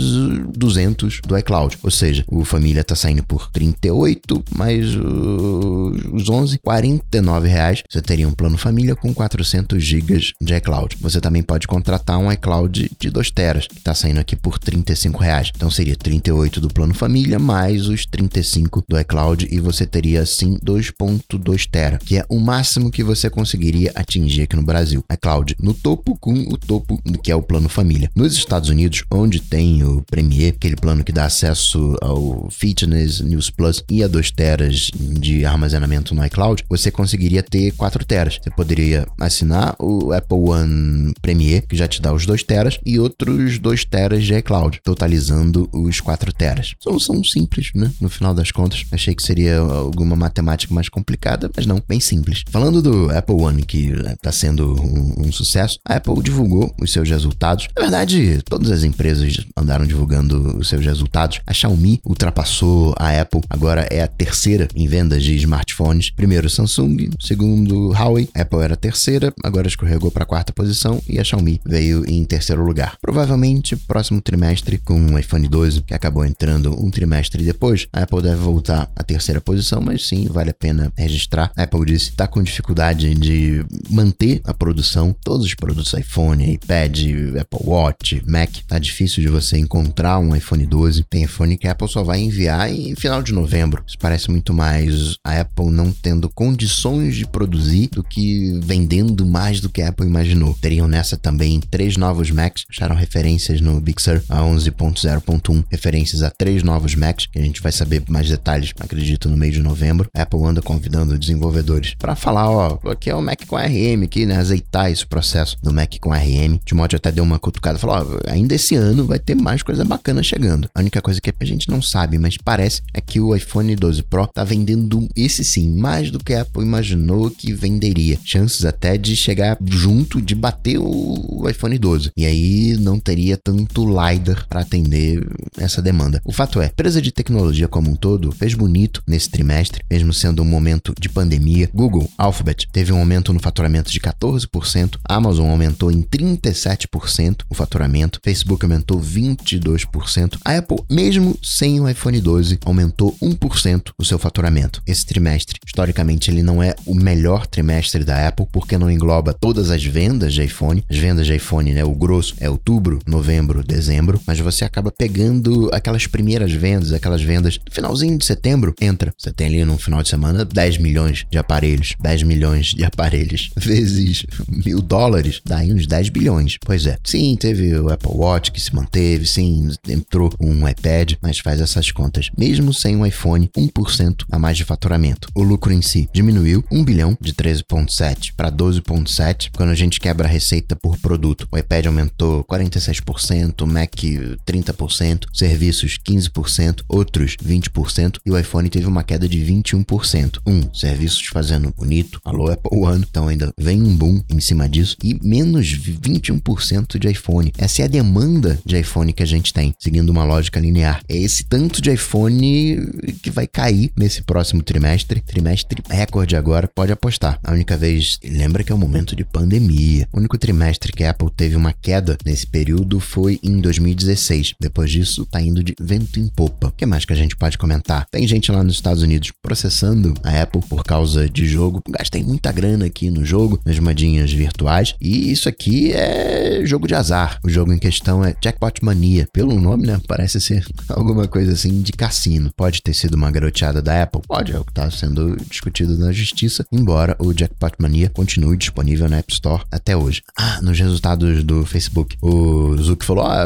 200 0.56 1.22
do 1.28 1.38
iCloud. 1.38 1.78
Ou 1.84 1.92
seja, 1.92 2.26
o 2.28 2.44
família 2.44 2.84
tá 2.84 2.96
saindo 2.96 3.24
por 3.24 3.52
38 3.52 4.44
mais 4.56 4.96
o 4.96 5.67
os 5.68 6.30
11, 6.30 6.60
49 6.60 7.48
reais, 7.48 7.84
você 7.90 8.02
teria 8.02 8.28
um 8.28 8.34
plano 8.34 8.58
família 8.58 8.96
com 8.96 9.14
400 9.14 9.84
GB 9.84 10.20
de 10.42 10.56
iCloud. 10.56 10.98
Você 11.02 11.20
também 11.20 11.44
pode 11.44 11.68
contratar 11.68 12.18
um 12.18 12.32
iCloud 12.32 12.92
de 13.00 13.10
2 13.10 13.32
teras, 13.32 13.68
que 13.68 13.78
está 13.78 13.94
saindo 13.94 14.20
aqui 14.20 14.36
por 14.36 14.58
35 14.60 15.22
reais. 15.22 15.52
Então 15.56 15.70
seria 15.70 15.96
38 15.96 16.62
do 16.62 16.70
plano 16.70 16.94
família 16.94 17.40
mais 17.40 17.88
os 17.88 18.06
35 18.06 18.84
do 18.88 19.00
iCloud 19.00 19.48
e 19.50 19.60
você 19.60 19.86
teria 19.86 20.22
assim 20.22 20.58
2.2 20.60 21.68
tera, 21.70 21.98
que 21.98 22.18
é 22.18 22.26
o 22.30 22.40
máximo 22.40 22.92
que 22.92 23.04
você 23.04 23.30
conseguiria 23.30 23.92
atingir 23.96 24.44
aqui 24.44 24.56
no 24.56 24.64
Brasil. 24.64 25.04
iCloud 25.12 25.56
no 25.60 25.74
topo 25.74 26.18
com 26.20 26.34
o 26.34 26.58
topo 26.58 27.02
que 27.24 27.32
é 27.32 27.36
o 27.36 27.42
plano 27.42 27.70
família. 27.70 28.10
Nos 28.16 28.36
Estados 28.36 28.70
Unidos, 28.70 29.04
onde 29.12 29.42
tem 29.42 29.84
o 29.84 30.04
Premier, 30.10 30.54
aquele 30.54 30.76
plano 30.76 31.04
que 31.04 31.12
dá 31.12 31.26
acesso 31.26 31.96
ao 32.02 32.50
Fitness, 32.50 33.22
News 33.22 33.50
Plus 33.50 33.84
e 33.90 34.04
a 34.04 34.08
2 34.08 34.32
teras 34.32 34.92
de 34.96 35.46
armazenamento 35.46 35.57
armazenamento 35.58 36.14
no 36.16 36.26
iCloud, 36.26 36.64
você 36.70 36.92
conseguiria 36.92 37.44
ter 37.44 37.72
4 37.72 38.06
teras. 38.06 38.40
Você 38.42 38.50
poderia 38.52 39.06
assinar 39.20 39.76
o 39.80 40.14
Apple 40.14 40.38
One 40.38 41.14
Premier, 41.22 41.66
que 41.68 41.76
já 41.76 41.88
te 41.88 42.02
dá 42.02 42.14
os 42.14 42.26
2 42.26 42.44
teras, 42.44 42.80
e 42.86 43.00
outros 43.00 43.60
2 43.60 43.86
teras 43.86 44.24
de 44.24 44.36
iCloud, 44.36 44.80
totalizando 44.84 45.68
os 45.74 46.00
4 46.00 46.32
teras. 46.32 46.74
Solução 46.80 47.24
simples, 47.24 47.72
né? 47.74 47.92
No 48.00 48.10
final 48.10 48.34
das 48.34 48.52
contas, 48.52 48.86
achei 48.92 49.16
que 49.16 49.24
seria 49.24 49.58
alguma 49.58 50.16
matemática 50.16 50.74
mais 50.74 50.88
complicada, 50.88 51.50
mas 51.56 51.66
não, 51.66 51.82
bem 51.88 52.00
simples. 52.00 52.44
Falando 52.50 52.82
do 52.82 53.10
Apple 53.12 53.36
One, 53.36 53.64
que 53.64 53.92
está 53.92 54.32
sendo 54.32 54.80
um, 54.80 55.28
um 55.28 55.32
sucesso, 55.32 55.80
a 55.86 55.96
Apple 55.96 56.22
divulgou 56.22 56.74
os 56.80 56.92
seus 56.92 57.10
resultados. 57.10 57.68
Na 57.76 57.84
verdade, 57.84 58.42
todas 58.46 58.70
as 58.72 58.84
empresas 58.84 59.46
andaram 59.58 59.86
divulgando 59.86 60.58
os 60.58 60.70
seus 60.70 60.86
resultados. 60.86 61.40
A 61.48 61.54
Xiaomi 61.54 62.00
ultrapassou 62.06 62.94
a 62.98 63.20
Apple, 63.22 63.42
agora 63.50 63.88
é 63.90 64.02
a 64.02 64.08
terceira 64.08 64.68
em 64.76 64.88
vendas 64.88 65.24
de 65.24 65.36
smartphones. 65.48 66.12
Primeiro 66.12 66.50
Samsung, 66.50 67.10
segundo 67.20 67.92
Huawei, 67.92 68.30
Apple 68.36 68.60
era 68.60 68.74
a 68.74 68.78
terceira, 68.78 69.34
agora 69.44 69.68
escorregou 69.68 70.12
para 70.12 70.24
a 70.24 70.28
quarta 70.28 70.52
posição 70.52 71.02
e 71.08 71.20
a 71.20 71.24
Xiaomi 71.24 71.62
veio 71.66 72.04
em 72.08 72.24
terceiro 72.26 72.64
lugar. 72.64 72.98
Provavelmente, 73.02 73.76
próximo 73.76 74.22
trimestre, 74.22 74.78
com 74.78 75.14
o 75.14 75.18
iPhone 75.18 75.48
12, 75.48 75.82
que 75.82 75.94
acabou 75.94 76.26
entrando 76.26 76.74
um 76.84 76.92
trimestre 76.92 77.44
depois, 77.44 77.88
a 77.94 78.04
Apple 78.04 78.22
deve 78.22 78.36
voltar 78.36 78.92
à 78.96 79.04
terceira 79.04 79.40
posição, 79.40 79.82
mas 79.82 80.08
sim, 80.08 80.28
vale 80.30 80.50
a 80.50 80.54
pena 80.54 80.92
registrar. 80.98 81.52
A 81.56 81.64
Apple 81.64 81.86
disse 81.86 82.10
está 82.10 82.28
com 82.28 82.44
dificuldade 82.44 83.14
de 83.16 83.66
manter 83.90 84.42
a 84.44 84.54
produção, 84.54 85.16
todos 85.24 85.46
os 85.46 85.56
produtos 85.56 85.94
iPhone, 85.94 86.54
iPad, 86.54 87.00
Apple 87.40 87.60
Watch, 87.64 88.22
Mac, 88.28 88.50
tá 88.68 88.78
difícil 88.78 89.24
de 89.24 89.30
você 89.30 89.58
encontrar 89.58 90.20
um 90.20 90.36
iPhone 90.36 90.66
12. 90.66 91.04
Tem 91.04 91.24
iPhone 91.24 91.58
que 91.58 91.68
a 91.68 91.72
Apple 91.72 91.88
só 91.88 92.04
vai 92.04 92.20
enviar 92.20 92.72
em 92.72 92.96
final 92.96 93.22
de 93.22 93.32
novembro. 93.32 93.84
Isso 93.88 93.98
parece 94.00 94.30
muito 94.30 94.54
mais 94.54 95.16
a 95.24 95.37
Apple 95.42 95.70
não 95.70 95.92
tendo 95.92 96.30
condições 96.30 97.16
de 97.16 97.26
produzir 97.26 97.90
do 97.90 98.04
que 98.04 98.60
vendendo 98.64 99.26
mais 99.26 99.60
do 99.60 99.70
que 99.70 99.82
a 99.82 99.90
Apple 99.90 100.06
imaginou. 100.06 100.58
Teriam 100.62 100.88
nessa 100.88 101.18
também 101.18 101.60
três 101.60 101.98
novos 101.98 102.32
Macs, 102.32 102.66
acharam 102.70 102.96
referências 102.96 103.62
no 103.62 103.80
Big 103.80 104.02
Sur 104.02 104.22
a 104.30 104.42
11.0.1, 104.42 105.66
referências 105.70 106.24
a 106.24 106.30
três 106.30 106.64
novos 106.64 106.96
Macs, 106.96 107.28
que 107.28 107.40
a 107.40 107.42
gente 107.42 107.62
vai 107.62 107.72
saber 107.72 108.04
mais 108.10 108.30
detalhes, 108.30 108.74
acredito, 108.80 109.30
no 109.30 109.38
mês 109.38 109.54
de 109.54 109.62
novembro. 109.62 110.10
A 110.16 110.24
Apple 110.24 110.44
anda 110.44 110.62
convidando 110.62 111.18
desenvolvedores 111.18 111.96
para 111.98 112.16
falar, 112.16 112.50
ó, 112.50 112.80
aqui 112.90 113.10
é 113.10 113.16
o 113.16 113.22
Mac 113.22 113.46
com 113.46 113.56
RM 113.56 114.04
aqui, 114.04 114.26
né, 114.26 114.38
azeitar 114.38 114.92
esse 114.92 115.06
processo 115.06 115.58
do 115.62 115.74
Mac 115.74 115.96
com 116.00 116.12
RM. 116.12 116.58
Timóteo 116.66 116.98
até 116.98 117.12
deu 117.12 117.24
uma 117.24 117.40
cutucada, 117.40 117.80
falou, 117.80 117.98
ó, 117.98 118.32
ainda 118.32 118.56
esse 118.56 118.76
ano 118.76 119.06
vai 119.06 119.20
ter 119.20 119.36
mais 119.36 119.64
coisa 119.64 119.84
bacana 119.84 120.24
chegando. 120.24 120.70
A 120.74 120.80
única 120.80 121.02
coisa 121.02 121.22
que 121.22 121.34
a 121.40 121.46
gente 121.46 121.70
não 121.70 121.82
sabe, 121.82 122.18
mas 122.18 122.38
parece, 122.38 122.82
é 122.94 123.02
que 123.02 123.20
o 123.20 123.36
iPhone 123.36 123.76
12 123.76 124.04
Pro 124.04 124.28
tá 124.28 124.44
vendendo 124.44 125.08
esse 125.28 125.44
sim, 125.44 125.70
mais 125.76 126.10
do 126.10 126.20
que 126.20 126.34
a 126.34 126.42
Apple 126.42 126.64
imaginou 126.64 127.30
que 127.30 127.54
venderia. 127.54 128.18
Chances 128.24 128.66
até 128.66 128.98
de 128.98 129.16
chegar 129.16 129.58
junto, 129.66 130.22
de 130.22 130.34
bater 130.34 130.80
o 130.80 131.48
iPhone 131.50 131.78
12. 131.78 132.12
E 132.18 132.26
aí 132.26 132.76
não 132.78 133.00
teria 133.00 133.38
tanto 133.38 133.86
LiDAR 133.86 134.48
para 134.48 134.62
atender 134.62 135.26
essa 135.58 135.82
demanda. 135.82 136.22
O 136.26 136.32
fato 136.32 136.62
é, 136.62 136.68
empresa 136.68 137.02
de 137.02 137.12
tecnologia 137.12 137.68
como 137.68 137.92
um 137.92 137.96
todo 137.96 138.32
fez 138.32 138.54
bonito 138.54 139.04
nesse 139.06 139.30
trimestre, 139.30 139.84
mesmo 139.92 140.14
sendo 140.14 140.42
um 140.42 140.46
momento 140.46 140.94
de 141.00 141.10
pandemia. 141.10 141.70
Google, 141.74 142.10
Alphabet, 142.18 142.68
teve 142.72 142.94
um 142.94 143.00
aumento 143.00 143.34
no 143.34 143.40
faturamento 143.40 143.92
de 143.92 144.00
14%, 144.00 144.98
Amazon 145.08 145.50
aumentou 145.50 145.92
em 145.92 146.02
37% 146.02 147.44
o 147.50 147.56
faturamento, 147.56 148.20
Facebook 148.24 148.64
aumentou 148.64 149.00
22%, 149.00 150.38
a 150.44 150.58
Apple, 150.58 150.78
mesmo 150.90 151.38
sem 151.44 151.80
o 151.80 151.90
iPhone 151.90 152.20
12, 152.22 152.60
aumentou 152.66 153.16
1% 153.22 153.92
o 153.98 154.06
seu 154.06 154.18
faturamento. 154.18 154.82
Esse 154.88 155.06
trimestre, 155.18 155.60
historicamente, 155.66 156.30
ele 156.30 156.44
não 156.44 156.62
é 156.62 156.76
o 156.86 156.94
melhor 156.94 157.48
trimestre 157.48 158.04
da 158.04 158.28
Apple, 158.28 158.46
porque 158.52 158.78
não 158.78 158.90
engloba 158.90 159.34
todas 159.34 159.72
as 159.72 159.84
vendas 159.84 160.32
de 160.32 160.44
iPhone. 160.44 160.84
As 160.88 160.98
vendas 160.98 161.26
de 161.26 161.36
iPhone, 161.36 161.74
né, 161.74 161.84
o 161.84 161.96
grosso 161.96 162.36
é 162.40 162.48
outubro, 162.48 163.00
novembro, 163.08 163.64
dezembro, 163.64 164.22
mas 164.28 164.40
você 164.40 164.64
acaba 164.64 164.92
pegando 164.92 165.72
aquelas 165.74 166.06
primeiras 166.06 166.52
vendas, 166.52 166.94
aquelas 166.94 167.24
vendas 167.24 167.60
finalzinho 167.72 168.18
de 168.18 168.26
setembro, 168.26 168.76
entra. 168.80 169.12
Você 169.18 169.32
tem 169.32 169.48
ali 169.48 169.66
no 169.66 169.78
final 169.80 170.04
de 170.04 170.10
semana 170.10 170.46
10 170.46 170.78
milhões 170.78 171.26
de 171.32 171.38
aparelhos, 171.40 171.96
10 172.00 172.24
milhões 172.24 172.68
de 172.68 172.86
aparelhos 172.86 173.50
vezes 173.58 174.24
mil 174.48 174.82
dólares, 174.82 175.42
dá 175.44 175.58
aí 175.58 175.74
uns 175.74 175.88
10 175.88 176.10
bilhões. 176.10 176.58
Pois 176.64 176.86
é. 176.86 176.98
Sim, 177.04 177.36
teve 177.40 177.76
o 177.76 177.90
Apple 177.90 178.12
Watch 178.12 178.52
que 178.52 178.62
se 178.62 178.76
manteve, 178.76 179.26
sim, 179.26 179.72
entrou 179.88 180.32
um 180.40 180.68
iPad, 180.68 181.14
mas 181.22 181.40
faz 181.40 181.60
essas 181.60 181.90
contas. 181.92 182.30
Mesmo 182.38 182.72
sem 182.72 182.96
um 182.96 183.06
iPhone, 183.06 183.50
1% 183.58 184.26
a 184.32 184.38
mais 184.38 184.58
de 184.58 184.64
faturamento. 184.64 184.97
O 185.36 185.44
lucro 185.44 185.72
em 185.72 185.82
si 185.82 186.10
diminuiu 186.12 186.64
1 186.72 186.84
bilhão 186.84 187.18
de 187.22 187.34
13,7 187.34 188.34
para 188.36 188.52
12,7 188.52 189.50
quando 189.56 189.70
a 189.70 189.76
gente 189.76 190.00
quebra 190.00 190.28
a 190.28 190.32
receita 190.32 190.76
por 190.76 190.98
produto. 190.98 191.48
O 191.52 191.58
iPad 191.58 191.86
aumentou 191.86 192.44
46%, 192.44 193.62
o 193.62 193.68
Mac 193.68 193.94
30%, 193.94 195.26
serviços 195.34 195.98
15%, 195.98 196.84
outros 196.88 197.36
20% 197.38 198.20
e 198.26 198.32
o 198.32 198.38
iPhone 198.38 198.70
teve 198.70 198.88
uma 198.88 199.04
queda 199.04 199.28
de 199.28 199.40
21%. 199.40 200.40
Um, 200.48 200.74
serviços 200.74 201.28
fazendo 201.28 201.74
bonito, 201.76 202.20
alô 202.26 202.50
Apple 202.50 202.80
One, 202.80 203.06
então 203.08 203.28
ainda 203.28 203.52
vem 203.60 203.82
um 203.82 203.96
boom 203.96 204.24
em 204.30 204.40
cima 204.40 204.68
disso 204.68 204.98
e 205.04 205.20
menos 205.22 205.68
21% 205.68 206.98
de 206.98 207.10
iPhone. 207.10 207.54
Essa 207.58 207.84
é 207.84 207.86
a 207.86 207.90
demanda 207.90 208.60
de 208.66 208.80
iPhone 208.80 209.14
que 209.14 209.24
a 209.24 209.28
gente 209.28 209.54
tem, 209.54 209.76
seguindo 209.80 210.10
uma 210.10 210.24
lógica 210.24 210.60
linear. 210.60 211.02
É 211.08 211.18
esse 211.18 211.44
tanto 211.44 211.82
de 211.82 211.92
iPhone 211.92 212.78
que 213.22 213.30
vai 213.30 213.48
cair 213.48 213.92
nesse 213.98 214.24
próximo 214.24 214.64
trimestre, 214.64 214.87
trimestre 215.26 215.84
recorde 215.90 216.36
agora, 216.36 216.68
pode 216.68 216.92
apostar. 216.92 217.40
A 217.44 217.52
única 217.52 217.76
vez, 217.76 218.20
lembra 218.24 218.64
que 218.64 218.72
é 218.72 218.76
um 218.76 218.78
momento 218.78 219.16
de 219.16 219.26
pandemia. 219.26 220.08
O 220.14 220.18
único 220.18 220.38
trimestre 220.38 220.94
que 220.94 221.04
a 221.04 221.12
Apple 221.12 221.30
teve 221.36 221.56
uma 221.56 221.74
queda 221.74 222.18
nesse 222.26 222.48
período 222.48 223.00
foi 223.00 223.40
em 223.44 223.60
2016. 223.60 224.56
Depois 224.60 224.90
disso, 224.90 225.26
tá 225.26 225.42
indo 225.42 225.64
de 225.64 225.76
vento 225.80 226.20
em 226.20 226.28
popa. 226.28 226.68
O 226.68 226.72
que 226.72 226.86
mais 226.86 227.06
que 227.06 227.14
a 227.14 227.16
gente 227.16 227.36
pode 227.36 227.58
comentar? 227.58 228.06
Tem 228.12 228.28
gente 228.28 228.52
lá 228.52 228.64
nos 228.64 228.76
Estados 228.76 229.04
Unidos 229.04 229.32
processando 229.42 230.14
a 230.24 230.42
Apple 230.42 230.62
por 230.70 230.84
causa 230.84 231.30
de 231.30 231.46
jogo. 231.46 231.82
Gastei 231.90 232.24
muita 232.24 232.52
grana 232.52 232.86
aqui 232.86 233.10
no 233.10 233.26
jogo, 233.26 233.60
nas 233.66 233.80
moedinhas 233.80 234.32
virtuais. 234.32 234.96
E 235.02 235.32
isso 235.32 235.50
aqui 235.50 235.92
é 235.92 236.62
jogo 236.66 236.88
de 236.88 236.96
azar. 236.96 237.40
O 237.44 237.50
jogo 237.50 237.74
em 237.74 237.80
questão 237.80 238.24
é 238.24 238.36
Jackpot 238.42 238.84
Mania. 238.84 239.28
Pelo 239.34 239.60
nome, 239.60 239.88
né? 239.88 240.00
Parece 240.08 240.40
ser 240.40 240.66
alguma 240.90 241.28
coisa 241.28 241.52
assim 241.52 241.82
de 241.82 241.92
cassino. 241.92 242.52
Pode 242.56 242.82
ter 242.82 242.94
sido 242.94 243.16
uma 243.16 243.32
garoteada 243.32 243.82
da 243.82 244.04
Apple? 244.04 244.22
Pode, 244.28 244.52
é 244.52 244.60
o 244.60 244.64
que 244.64 244.77
está 244.78 244.92
sendo 244.92 245.36
discutido 245.50 245.98
na 245.98 246.12
justiça, 246.12 246.66
embora 246.72 247.16
o 247.20 247.34
Jackpot 247.34 247.74
Mania 247.80 248.10
continue 248.10 248.56
disponível 248.56 249.10
na 249.10 249.18
App 249.18 249.34
Store 249.34 249.64
até 249.72 249.98
hoje. 249.98 250.22
Ah, 250.38 250.62
nos 250.62 250.80
resultados 250.80 251.44
do 251.44 251.66
Facebook, 251.66 252.16
o 252.22 252.78
Zuck 252.78 253.04
falou: 253.04 253.26
ah, 253.26 253.46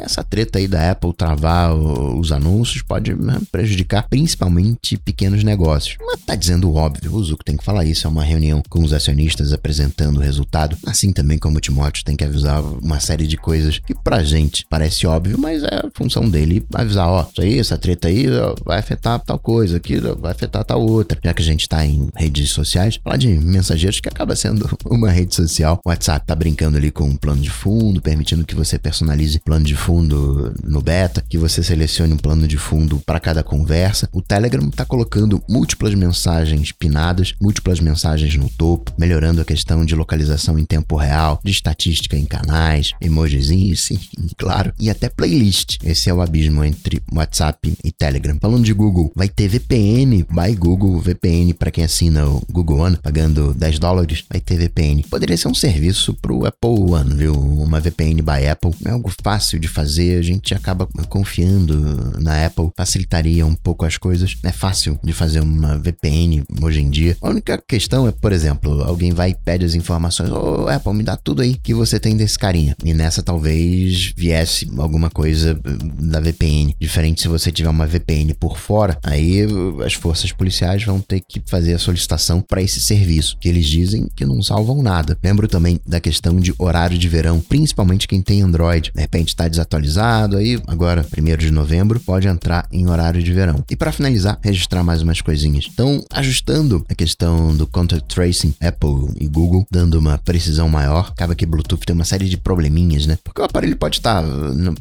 essa 0.00 0.24
treta 0.24 0.58
aí 0.58 0.66
da 0.66 0.90
Apple 0.90 1.12
travar 1.12 1.74
os 1.74 2.32
anúncios 2.32 2.82
pode 2.82 3.14
né, 3.14 3.38
prejudicar 3.50 4.08
principalmente 4.08 4.96
pequenos 4.96 5.44
negócios. 5.44 5.96
Mas 6.00 6.20
tá 6.22 6.34
dizendo 6.34 6.70
o 6.70 6.74
óbvio, 6.74 7.14
o 7.14 7.22
Zuck 7.22 7.44
tem 7.44 7.56
que 7.56 7.64
falar 7.64 7.84
isso, 7.84 8.06
é 8.06 8.10
uma 8.10 8.24
reunião 8.24 8.62
com 8.68 8.82
os 8.82 8.92
acionistas 8.92 9.52
apresentando 9.52 10.16
o 10.16 10.22
resultado, 10.22 10.76
assim 10.86 11.12
também 11.12 11.38
como 11.38 11.58
o 11.58 11.60
Timóteo 11.60 12.04
tem 12.04 12.16
que 12.16 12.24
avisar 12.24 12.62
uma 12.62 13.00
série 13.00 13.26
de 13.26 13.36
coisas 13.36 13.78
que 13.78 13.94
pra 13.94 14.22
gente 14.22 14.64
parece 14.70 15.06
óbvio, 15.06 15.38
mas 15.38 15.62
é 15.62 15.82
função 15.94 16.28
dele 16.28 16.64
avisar, 16.74 17.08
ó, 17.08 17.26
isso 17.30 17.42
aí, 17.42 17.58
essa 17.58 17.76
treta 17.76 18.08
aí 18.08 18.26
vai 18.64 18.78
afetar 18.78 19.20
tal 19.20 19.38
coisa, 19.38 19.76
aqui 19.76 20.00
vai 20.00 20.32
afetar 20.32 20.61
tal 20.64 20.82
outra. 20.82 21.18
Já 21.22 21.34
que 21.34 21.42
a 21.42 21.44
gente 21.44 21.68
tá 21.68 21.84
em 21.84 22.08
redes 22.16 22.50
sociais, 22.50 22.98
falar 23.02 23.16
de 23.16 23.28
mensageiros 23.28 24.00
que 24.00 24.08
acaba 24.08 24.34
sendo 24.36 24.68
uma 24.86 25.10
rede 25.10 25.34
social. 25.34 25.80
O 25.84 25.88
WhatsApp 25.88 26.26
tá 26.26 26.34
brincando 26.34 26.76
ali 26.76 26.90
com 26.90 27.04
um 27.04 27.16
plano 27.16 27.40
de 27.40 27.50
fundo, 27.50 28.00
permitindo 28.00 28.44
que 28.44 28.54
você 28.54 28.78
personalize 28.78 29.40
plano 29.40 29.64
de 29.64 29.76
fundo 29.76 30.52
no 30.62 30.80
beta, 30.80 31.24
que 31.28 31.38
você 31.38 31.62
selecione 31.62 32.12
um 32.12 32.16
plano 32.16 32.46
de 32.46 32.56
fundo 32.56 33.00
para 33.04 33.20
cada 33.20 33.42
conversa. 33.42 34.08
O 34.12 34.22
Telegram 34.22 34.68
tá 34.70 34.84
colocando 34.84 35.42
múltiplas 35.48 35.94
mensagens 35.94 36.72
pinadas, 36.72 37.34
múltiplas 37.40 37.80
mensagens 37.80 38.34
no 38.36 38.48
topo, 38.48 38.92
melhorando 38.98 39.40
a 39.40 39.44
questão 39.44 39.84
de 39.84 39.94
localização 39.94 40.58
em 40.58 40.64
tempo 40.64 40.96
real, 40.96 41.40
de 41.44 41.50
estatística 41.50 42.16
em 42.16 42.24
canais, 42.24 42.92
emojizinhos, 43.00 43.84
sim, 43.86 43.98
claro, 44.36 44.72
e 44.78 44.90
até 44.90 45.08
playlist. 45.08 45.78
Esse 45.84 46.10
é 46.10 46.14
o 46.14 46.20
abismo 46.20 46.64
entre 46.64 47.02
WhatsApp 47.12 47.74
e 47.84 47.92
Telegram. 47.92 48.36
Falando 48.40 48.64
de 48.64 48.72
Google, 48.72 49.12
vai 49.14 49.28
ter 49.28 49.48
VPN 49.48 50.24
by 50.52 50.56
Google, 50.56 51.00
VPN 51.00 51.54
para 51.54 51.70
quem 51.70 51.84
assina 51.84 52.26
o 52.26 52.42
Google 52.50 52.80
One, 52.80 52.96
pagando 52.96 53.54
10 53.54 53.78
dólares, 53.78 54.24
vai 54.30 54.40
ter 54.40 54.56
VPN. 54.56 55.02
Poderia 55.08 55.36
ser 55.36 55.48
um 55.48 55.54
serviço 55.54 56.14
pro 56.14 56.46
Apple 56.46 56.92
One, 56.92 57.14
viu? 57.14 57.34
Uma 57.34 57.80
VPN 57.80 58.22
by 58.22 58.46
Apple. 58.50 58.72
É 58.84 58.90
algo 58.90 59.10
fácil 59.22 59.58
de 59.58 59.68
fazer, 59.68 60.18
a 60.18 60.22
gente 60.22 60.54
acaba 60.54 60.86
confiando 61.08 61.74
na 62.20 62.46
Apple, 62.46 62.70
facilitaria 62.76 63.46
um 63.46 63.54
pouco 63.54 63.84
as 63.84 63.96
coisas. 63.96 64.36
É 64.42 64.52
fácil 64.52 64.98
de 65.02 65.12
fazer 65.12 65.40
uma 65.40 65.78
VPN 65.78 66.44
hoje 66.60 66.80
em 66.80 66.90
dia. 66.90 67.16
A 67.20 67.30
única 67.30 67.58
questão 67.58 68.06
é, 68.06 68.12
por 68.12 68.32
exemplo, 68.32 68.82
alguém 68.82 69.12
vai 69.12 69.30
e 69.30 69.34
pede 69.34 69.64
as 69.64 69.74
informações, 69.74 70.30
ô 70.30 70.64
oh, 70.64 70.68
Apple, 70.68 70.92
me 70.92 71.02
dá 71.02 71.16
tudo 71.16 71.42
aí 71.42 71.54
que 71.54 71.72
você 71.72 71.98
tem 71.98 72.16
desse 72.16 72.38
carinha. 72.38 72.76
E 72.84 72.92
nessa 72.92 73.22
talvez 73.22 74.12
viesse 74.16 74.70
alguma 74.76 75.08
coisa 75.08 75.58
da 76.00 76.20
VPN. 76.20 76.74
Diferente 76.78 77.22
se 77.22 77.28
você 77.28 77.50
tiver 77.50 77.70
uma 77.70 77.86
VPN 77.86 78.34
por 78.34 78.58
fora, 78.58 78.98
aí 79.02 79.46
as 79.84 79.94
forças 79.94 80.32
policiais 80.42 80.82
vão 80.82 80.98
ter 80.98 81.20
que 81.20 81.40
fazer 81.46 81.72
a 81.72 81.78
solicitação 81.78 82.40
para 82.40 82.60
esse 82.60 82.80
serviço, 82.80 83.36
que 83.40 83.48
eles 83.48 83.64
dizem 83.64 84.08
que 84.16 84.24
não 84.24 84.42
salvam 84.42 84.82
nada. 84.82 85.16
Lembro 85.22 85.46
também 85.46 85.78
da 85.86 86.00
questão 86.00 86.40
de 86.40 86.52
horário 86.58 86.98
de 86.98 87.08
verão, 87.08 87.38
principalmente 87.38 88.08
quem 88.08 88.20
tem 88.20 88.42
Android. 88.42 88.90
De 88.92 89.00
repente 89.00 89.28
está 89.28 89.46
desatualizado, 89.46 90.36
aí 90.36 90.60
agora, 90.66 91.06
1 91.16 91.36
de 91.36 91.52
novembro, 91.52 92.00
pode 92.00 92.26
entrar 92.26 92.66
em 92.72 92.88
horário 92.88 93.22
de 93.22 93.32
verão. 93.32 93.64
E 93.70 93.76
para 93.76 93.92
finalizar, 93.92 94.36
registrar 94.42 94.82
mais 94.82 95.00
umas 95.00 95.20
coisinhas. 95.20 95.68
Então, 95.72 96.04
ajustando 96.10 96.84
a 96.88 96.94
questão 96.94 97.56
do 97.56 97.64
contact 97.64 98.12
tracing, 98.12 98.52
Apple 98.60 99.14
e 99.20 99.28
Google, 99.28 99.64
dando 99.70 99.94
uma 99.94 100.18
precisão 100.18 100.68
maior, 100.68 101.10
acaba 101.12 101.36
que 101.36 101.46
Bluetooth 101.46 101.86
tem 101.86 101.94
uma 101.94 102.04
série 102.04 102.28
de 102.28 102.36
probleminhas, 102.36 103.06
né? 103.06 103.16
Porque 103.22 103.40
o 103.40 103.44
aparelho 103.44 103.76
pode 103.76 103.98
estar 103.98 104.20
no, 104.22 104.74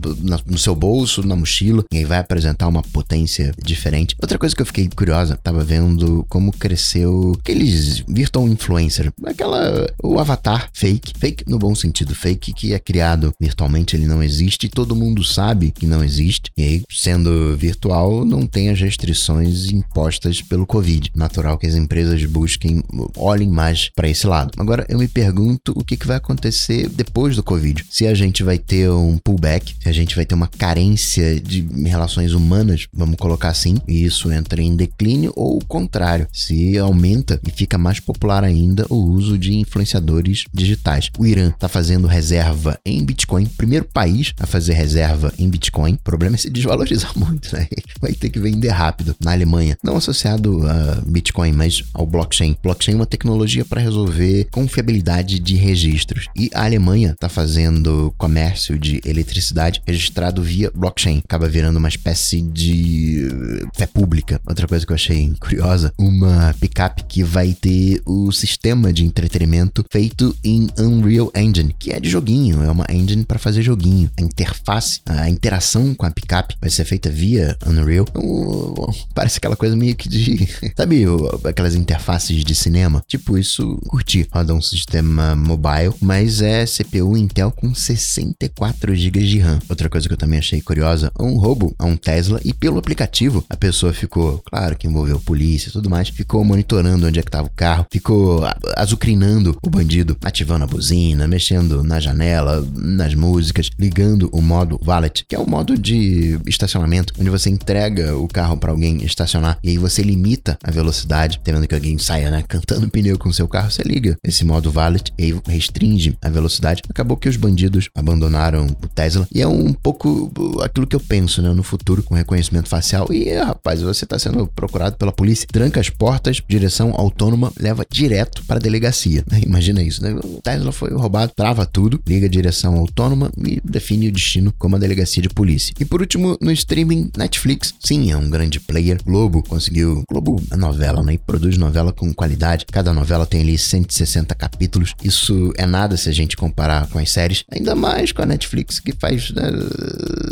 no 0.47 0.58
seu 0.58 0.76
bolso, 0.76 1.21
na 1.21 1.36
mochila, 1.36 1.84
e 1.91 2.00
aí 2.00 2.06
vai 2.06 2.17
apresentar 2.17 2.67
uma 2.67 2.82
potência 2.82 3.54
diferente. 3.63 4.15
Outra 4.19 4.39
coisa 4.39 4.56
que 4.56 4.62
eu 4.63 4.65
fiquei 4.65 4.89
curiosa, 4.89 5.38
tava 5.52 5.64
vendo 5.66 6.26
como 6.30 6.54
cresceu 6.54 7.36
aqueles 7.38 8.00
virtual 8.08 8.48
influencers, 8.48 9.12
aquela 9.26 9.92
o 10.02 10.18
avatar 10.18 10.70
fake, 10.72 11.14
fake 11.20 11.44
no 11.48 11.60
bom 11.60 11.76
sentido, 11.76 12.16
fake 12.16 12.54
que 12.54 12.74
é 12.74 12.80
criado 12.80 13.34
virtualmente, 13.40 13.96
ele 13.96 14.08
não 14.08 14.24
existe, 14.24 14.70
todo 14.70 14.96
mundo 14.96 15.24
sabe 15.24 15.72
que 15.72 15.86
não 15.86 16.04
existe. 16.04 16.50
E 16.58 16.64
aí, 16.64 16.84
sendo 16.90 17.56
virtual, 17.58 18.24
não 18.24 18.48
tem 18.48 18.70
as 18.70 18.80
restrições 18.80 19.70
impostas 19.70 20.42
pelo 20.42 20.66
Covid. 20.66 21.12
Natural 21.14 21.58
que 21.58 21.68
as 21.68 21.76
empresas 21.76 22.24
busquem, 22.26 22.82
olhem 23.18 23.50
mais 23.50 23.90
para 23.94 24.08
esse 24.08 24.26
lado. 24.26 24.52
Agora, 24.58 24.86
eu 24.88 24.98
me 24.98 25.08
pergunto 25.08 25.74
o 25.76 25.84
que, 25.84 25.98
que 25.98 26.08
vai 26.08 26.18
acontecer 26.18 26.88
depois 26.88 27.36
do 27.36 27.44
Covid. 27.44 27.86
Se 27.90 28.08
a 28.08 28.14
gente 28.14 28.44
vai 28.44 28.58
ter 28.58 28.90
um 28.90 29.18
pullback, 29.18 29.76
se 29.82 29.90
a 29.90 29.92
gente 29.92 30.16
vai 30.16 30.26
ter 30.26 30.36
uma 30.36 30.48
carência 30.48 31.40
de 31.40 31.62
relações 31.86 32.32
humanas, 32.32 32.88
vamos 32.94 33.18
colocar 33.18 33.50
assim, 33.50 33.78
e 33.88 34.06
isso 34.06 34.32
entra 34.32 34.62
em 34.62 34.76
declínio 34.76 35.34
ou 35.41 35.58
o 35.58 35.65
contrário, 35.65 36.27
se 36.32 36.77
aumenta 36.77 37.39
e 37.47 37.49
fica 37.49 37.75
mais 37.75 37.99
popular 37.99 38.43
ainda 38.43 38.86
o 38.89 38.95
uso 38.95 39.39
de 39.39 39.56
influenciadores 39.56 40.43
digitais. 40.54 41.10
O 41.17 41.25
Irã 41.25 41.49
está 41.49 41.67
fazendo 41.67 42.08
reserva 42.08 42.80
em 42.86 43.04
Bitcoin, 43.04 43.45
primeiro 43.45 43.86
país 43.86 44.34
a 44.39 44.45
fazer 44.45 44.73
reserva 44.73 45.34
em 45.39 45.49
Bitcoin. 45.49 45.93
O 45.93 46.04
problema 46.04 46.36
é 46.36 46.38
se 46.38 46.49
desvalorizar 46.49 47.12
muito, 47.17 47.56
né? 47.56 47.67
Vai 47.99 48.13
ter 48.13 48.30
que 48.30 48.39
vender 48.39 48.69
rápido. 48.69 49.15
Na 49.23 49.32
Alemanha, 49.32 49.75
não 49.84 49.97
associado 49.97 50.62
a 50.67 51.01
Bitcoin, 51.08 51.54
mas 51.54 51.84
ao 51.93 52.06
blockchain. 52.06 52.56
Blockchain 52.62 52.93
é 52.93 52.97
uma 52.97 53.06
tecnologia 53.08 53.65
para 53.65 53.82
resolver 53.82 54.47
confiabilidade 54.51 55.39
de 55.39 55.56
registros. 55.56 56.27
E 56.36 56.51
a 56.54 56.65
Alemanha 56.65 57.12
está 57.13 57.30
fazendo 57.30 58.13
comércio 58.15 58.77
de 58.77 59.01
eletricidade 59.04 59.82
registrado 59.88 60.43
via 60.43 60.71
blockchain. 60.73 61.21
Acaba 61.25 61.47
virando 61.47 61.77
uma 61.77 61.89
espécie 61.89 62.41
de 62.41 63.27
fé 63.73 63.88
pública. 63.88 64.39
Outra 64.45 64.67
coisa 64.67 64.86
que 64.86 64.91
eu 64.91 64.95
achei 64.95 65.20
curiosa, 65.39 65.93
uma 65.97 66.53
picape 66.60 67.03
que 67.03 67.23
vai 67.23 67.53
ter 67.53 68.01
o 68.05 68.31
sistema 68.31 68.91
de 68.91 69.05
entretenimento 69.05 69.86
feito 69.91 70.36
em 70.43 70.67
Unreal 70.77 71.31
Engine, 71.36 71.75
que 71.77 71.91
é 71.91 71.99
de 71.99 72.10
joguinho, 72.10 72.63
é 72.63 72.71
uma 72.71 72.86
engine 72.89 73.23
para 73.23 73.39
fazer 73.39 73.62
joguinho. 73.62 74.10
A 74.17 74.21
interface, 74.21 75.01
a 75.05 75.29
interação 75.29 75.93
com 75.93 76.05
a 76.05 76.12
picape 76.12 76.55
vai 76.60 76.69
ser 76.69 76.86
feita 76.86 77.10
via 77.10 77.57
Unreal. 77.65 78.05
Então, 78.10 78.93
parece 79.13 79.38
aquela 79.38 79.55
coisa 79.55 79.75
meio 79.75 79.95
que 79.95 80.10
de, 80.10 80.47
sabe, 80.75 81.05
aquelas 81.43 81.75
interfaces 81.75 82.43
de 82.43 82.55
cinema. 82.55 83.03
Tipo 83.07 83.38
isso, 83.38 83.77
curti. 83.88 84.27
Roda 84.31 84.53
um 84.53 84.62
sistema 84.62 85.36
mobile, 85.36 85.93
mas 86.01 86.41
é 86.41 86.65
CPU 86.65 87.17
Intel 87.17 87.51
com 87.51 87.73
64 87.73 88.95
GB 88.95 89.19
de 89.19 89.39
RAM. 89.39 89.60
Outra 89.69 89.89
coisa 89.89 90.07
que 90.07 90.13
eu 90.13 90.17
também 90.17 90.39
achei 90.39 90.62
curiosa, 90.62 91.12
um 91.19 91.38
roubo 91.38 91.75
a 91.77 91.86
um 91.86 91.97
Tesla 91.97 92.39
e 92.43 92.53
pelo 92.53 92.79
aplicativo 92.79 93.43
a 93.49 93.57
pessoa 93.57 93.93
ficou, 93.93 94.39
claro 94.39 94.75
que 94.75 94.88
envolveu 94.88 95.11
polícia 95.19 95.69
e 95.69 95.71
tudo 95.71 95.89
mais, 95.89 96.10
ficou 96.10 96.43
monitorando 96.43 97.08
onde 97.08 97.19
é 97.19 97.21
que 97.21 97.30
estava 97.30 97.47
o 97.47 97.52
carro, 97.52 97.86
ficou 97.91 98.41
azucrinando 98.76 99.58
o 99.63 99.69
bandido, 99.69 100.17
ativando 100.24 100.63
a 100.63 100.67
buzina, 100.67 101.28
mexendo 101.28 101.84
na 101.84 102.00
janela, 102.00 102.65
nas 102.76 103.13
músicas, 103.13 103.69
ligando 103.80 104.30
o 104.32 104.41
modo 104.41 104.80
valet, 104.84 105.26
que 105.28 105.36
é 105.36 105.39
o 105.39 105.50
modo 105.50 105.78
de 105.78 106.39
estacionamento, 106.45 107.13
onde 107.19 107.30
você 107.30 107.50
entrega 107.50 108.15
o 108.17 108.28
carro 108.28 108.58
para 108.58 108.71
alguém 108.71 109.04
estacionar 109.04 109.58
e 109.63 109.69
aí 109.69 109.78
você 109.78 110.02
limita 110.02 110.58
a 110.63 110.71
velocidade, 110.71 111.39
tendo 111.43 111.67
que 111.67 111.76
alguém 111.76 111.97
saia, 111.97 112.32
né, 112.32 112.43
cantando 112.47 112.89
pneu 112.91 113.17
com 113.17 113.32
seu 113.32 113.47
carro, 113.47 113.71
você 113.71 113.84
liga 113.84 114.17
esse 114.24 114.43
modo 114.45 114.71
valet 114.71 115.12
e 115.17 115.26
aí 115.26 115.41
restringe 115.47 116.17
a 116.21 116.30
velocidade. 116.30 116.82
Acabou 116.89 117.17
que 117.17 117.30
os 117.30 117.38
bandidos 117.38 117.89
abandonaram 117.95 118.65
o 118.65 118.88
Tesla 118.88 119.28
e 119.34 119.41
é 119.41 119.47
um 119.47 119.74
pouco 119.74 120.32
aquilo 120.63 120.88
que 120.88 120.95
eu 120.95 121.00
penso, 121.00 121.41
né, 121.41 121.54
no 121.54 121.63
futuro 121.63 122.04
com 122.04 122.15
reconhecimento 122.15 122.69
facial 122.69 123.08
e 123.12 123.34
rapaz, 123.34 123.82
você 123.82 124.06
está 124.06 124.17
sendo 124.17 124.47
procurado 124.47 124.95
pela 125.02 125.12
polícia, 125.12 125.48
tranca 125.52 125.80
as 125.80 125.90
portas, 125.90 126.40
direção 126.48 126.94
autônoma, 126.96 127.52
leva 127.60 127.84
direto 127.90 128.44
para 128.46 128.58
a 128.58 128.62
delegacia. 128.62 129.24
Imagina 129.44 129.82
isso, 129.82 130.04
né? 130.04 130.14
O 130.24 130.40
Tesla 130.44 130.72
foi 130.72 130.94
roubado, 130.94 131.32
trava 131.36 131.66
tudo, 131.66 132.00
liga 132.08 132.28
a 132.28 132.30
direção 132.30 132.76
autônoma 132.76 133.32
e 133.36 133.60
define 133.66 134.10
o 134.10 134.12
destino 134.12 134.54
como 134.60 134.76
a 134.76 134.80
delegacia 134.80 135.24
de 135.24 135.30
polícia. 135.30 135.74
E 135.80 135.86
por 135.86 136.02
último, 136.02 136.38
no 136.40 136.52
streaming, 136.52 137.10
Netflix, 137.18 137.74
sim, 137.80 138.12
é 138.12 138.18
um 138.18 138.30
grande 138.30 138.60
player. 138.60 139.02
Globo 139.04 139.42
conseguiu, 139.42 140.04
Globo 140.08 140.40
é 140.52 140.56
novela, 140.56 141.02
né? 141.02 141.16
E 141.16 141.18
produz 141.18 141.58
novela 141.58 141.92
com 141.92 142.14
qualidade. 142.14 142.68
Cada 142.72 142.94
novela 142.94 143.26
tem 143.26 143.42
ali 143.42 143.58
160 143.58 144.36
capítulos. 144.36 144.94
Isso 145.04 145.52
é 145.58 145.66
nada 145.66 145.98
se 145.98 146.10
a 146.10 146.14
gente 146.14 146.38
comparar 146.38 146.88
com 146.90 147.00
as 147.00 147.10
séries, 147.10 147.44
ainda 147.52 147.74
mais 147.74 148.12
com 148.12 148.22
a 148.22 148.26
Netflix 148.28 148.80
que 148.80 148.94
faz 148.94 149.32
né, 149.32 149.50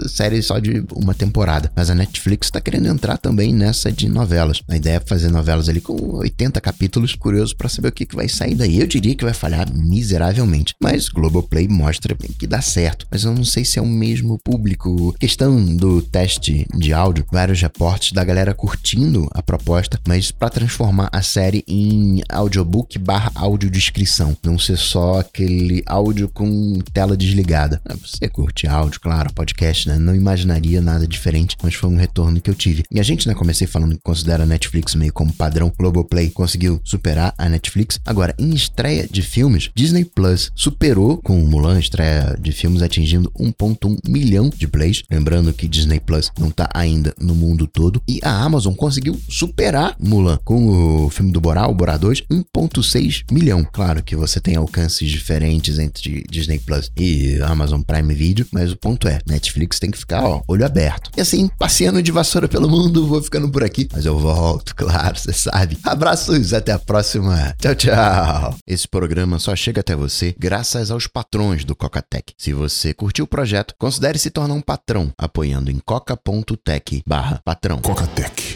séries 0.08 0.46
só 0.46 0.60
de 0.60 0.86
uma 0.94 1.16
temporada. 1.16 1.72
Mas 1.76 1.90
a 1.90 1.96
Netflix 1.96 2.48
está 2.48 2.62
querendo 2.62 2.88
entrar 2.88 3.18
também 3.18 3.52
nessa 3.52 3.92
de 3.92 4.08
novelas. 4.08 4.59
A 4.68 4.76
ideia 4.76 4.98
é 4.98 5.00
fazer 5.00 5.30
novelas 5.30 5.70
ali 5.70 5.82
com 5.82 6.16
80 6.16 6.60
capítulos. 6.62 7.16
Curioso 7.16 7.56
para 7.56 7.70
saber 7.70 7.90
o 7.90 7.92
que, 7.92 8.06
que 8.06 8.16
vai 8.16 8.28
sair 8.28 8.56
daí. 8.56 8.80
Eu 8.80 8.88
diria 8.88 9.16
que 9.16 9.24
vai 9.24 9.34
falhar 9.34 9.72
miseravelmente. 9.74 10.74
Mas 10.82 11.10
Globoplay 11.10 11.68
mostra 11.68 12.16
que 12.38 12.48
dá 12.48 12.62
certo. 12.62 13.08
Mas 13.12 13.24
eu 13.24 13.34
não 13.34 13.44
sei 13.44 13.66
se 13.66 13.80
é 13.80 13.82
o 13.82 13.86
mesmo 13.86 14.40
público. 14.40 15.14
Questão 15.20 15.76
do 15.76 16.02
teste 16.02 16.66
de 16.76 16.94
áudio, 16.94 17.26
vários 17.32 17.62
reportes 17.62 18.12
da 18.12 18.24
galera 18.24 18.54
curtindo 18.54 19.28
a 19.32 19.42
proposta, 19.42 20.00
mas 20.08 20.32
para 20.32 20.50
transformar 20.50 21.10
a 21.12 21.22
série 21.22 21.64
em 21.68 22.22
audiobook 22.30 22.98
barra 23.00 23.32
audiodescrição. 23.36 24.36
Não 24.44 24.58
ser 24.58 24.78
só 24.78 25.20
aquele 25.20 25.84
áudio 25.86 26.30
com 26.30 26.80
tela 26.94 27.16
desligada. 27.16 27.82
Ah, 27.86 27.96
você 27.96 28.28
curte 28.28 28.68
áudio, 28.68 29.00
claro, 29.00 29.34
podcast, 29.34 29.88
né? 29.88 29.98
Não 29.98 30.16
imaginaria 30.16 30.82
nada 30.82 31.08
diferente, 31.08 31.56
mas 31.62 31.76
foi 31.76 31.90
um 31.90 31.98
retorno 31.98 32.42
que 32.42 32.50
eu 32.50 32.56
tive. 32.56 32.84
E 32.92 33.00
a 33.00 33.04
gente, 33.04 33.28
né, 33.28 33.34
comecei 33.34 33.68
falando 33.68 33.96
que 33.96 34.02
considera 34.04 34.46
Netflix 34.50 34.96
meio 34.96 35.14
como 35.14 35.34
padrão. 35.34 35.72
Globoplay 35.78 36.30
conseguiu 36.30 36.82
superar 36.84 37.34
a 37.38 37.48
Netflix. 37.48 38.00
Agora, 38.06 38.36
em 38.38 38.54
estreia 38.54 39.08
de 39.10 39.22
filmes, 39.22 39.70
Disney 39.76 40.04
Plus 40.04 40.52
superou 40.56 41.18
com 41.18 41.40
Mulan, 41.40 41.80
estreia 41.80 42.38
de 42.40 42.52
filmes 42.52 42.82
atingindo 42.82 43.32
1.1 43.40 44.00
milhão 44.08 44.50
de 44.50 44.68
plays. 44.68 45.04
Lembrando 45.10 45.54
que 45.54 45.68
Disney 45.68 46.00
Plus 46.00 46.32
não 46.38 46.52
tá 46.52 46.70
ainda 46.74 47.14
no 47.20 47.36
mundo 47.36 47.68
todo. 47.68 48.02
E 48.08 48.20
a 48.24 48.44
Amazon 48.44 48.74
conseguiu 48.74 49.20
superar 49.30 49.96
Mulan 50.00 50.40
com 50.44 51.06
o 51.06 51.10
filme 51.10 51.32
do 51.32 51.40
Borá, 51.40 51.68
o 51.68 51.74
Borá 51.74 51.98
2, 51.98 52.24
1.6 52.24 53.24
milhão. 53.32 53.66
Claro 53.72 54.04
que 54.04 54.16
você 54.16 54.40
tem 54.40 54.56
alcances 54.56 55.10
diferentes 55.10 55.80
entre 55.80 56.24
Disney 56.30 56.60
Plus 56.60 56.92
e 56.98 57.40
Amazon 57.44 57.82
Prime 57.82 58.14
Video, 58.14 58.46
mas 58.52 58.72
o 58.72 58.78
ponto 58.78 59.08
é, 59.08 59.20
Netflix 59.28 59.80
tem 59.80 59.92
que 59.92 59.98
ficar, 59.98 60.24
ó, 60.24 60.42
olho 60.48 60.66
aberto. 60.66 61.12
E 61.16 61.22
assim, 61.22 61.50
passeando 61.58 62.02
de 62.02 62.12
vassoura 62.12 62.48
pelo 62.48 62.70
mundo, 62.70 63.08
vou 63.08 63.22
ficando 63.22 63.50
por 63.50 63.64
aqui, 63.64 63.88
mas 63.92 64.06
eu 64.06 64.18
volto, 64.40 64.76
claro, 64.76 65.18
você 65.18 65.34
sabe. 65.34 65.78
Abraços, 65.84 66.54
até 66.54 66.72
a 66.72 66.80
próxima. 66.80 67.54
Tchau, 67.60 67.76
tchau. 67.76 68.56
Esse 68.66 68.88
programa 68.88 69.38
só 69.40 69.54
chega 69.56 69.82
até 69.82 69.96
você 69.96 70.34
graças 70.38 70.92
aos 70.92 71.08
patrões 71.08 71.66
do 71.66 71.76
Cocatec. 71.76 72.34
Se 72.38 72.54
você 72.54 72.94
curtiu 72.94 73.26
o 73.26 73.28
projeto, 73.28 73.76
considere 73.78 74.18
se 74.18 74.30
tornar 74.30 74.54
um 74.54 74.62
patrão 74.62 75.12
apoiando 75.18 75.70
em 75.70 75.80
coca.tech/patrão. 75.80 77.82
Cocatec 77.82 78.49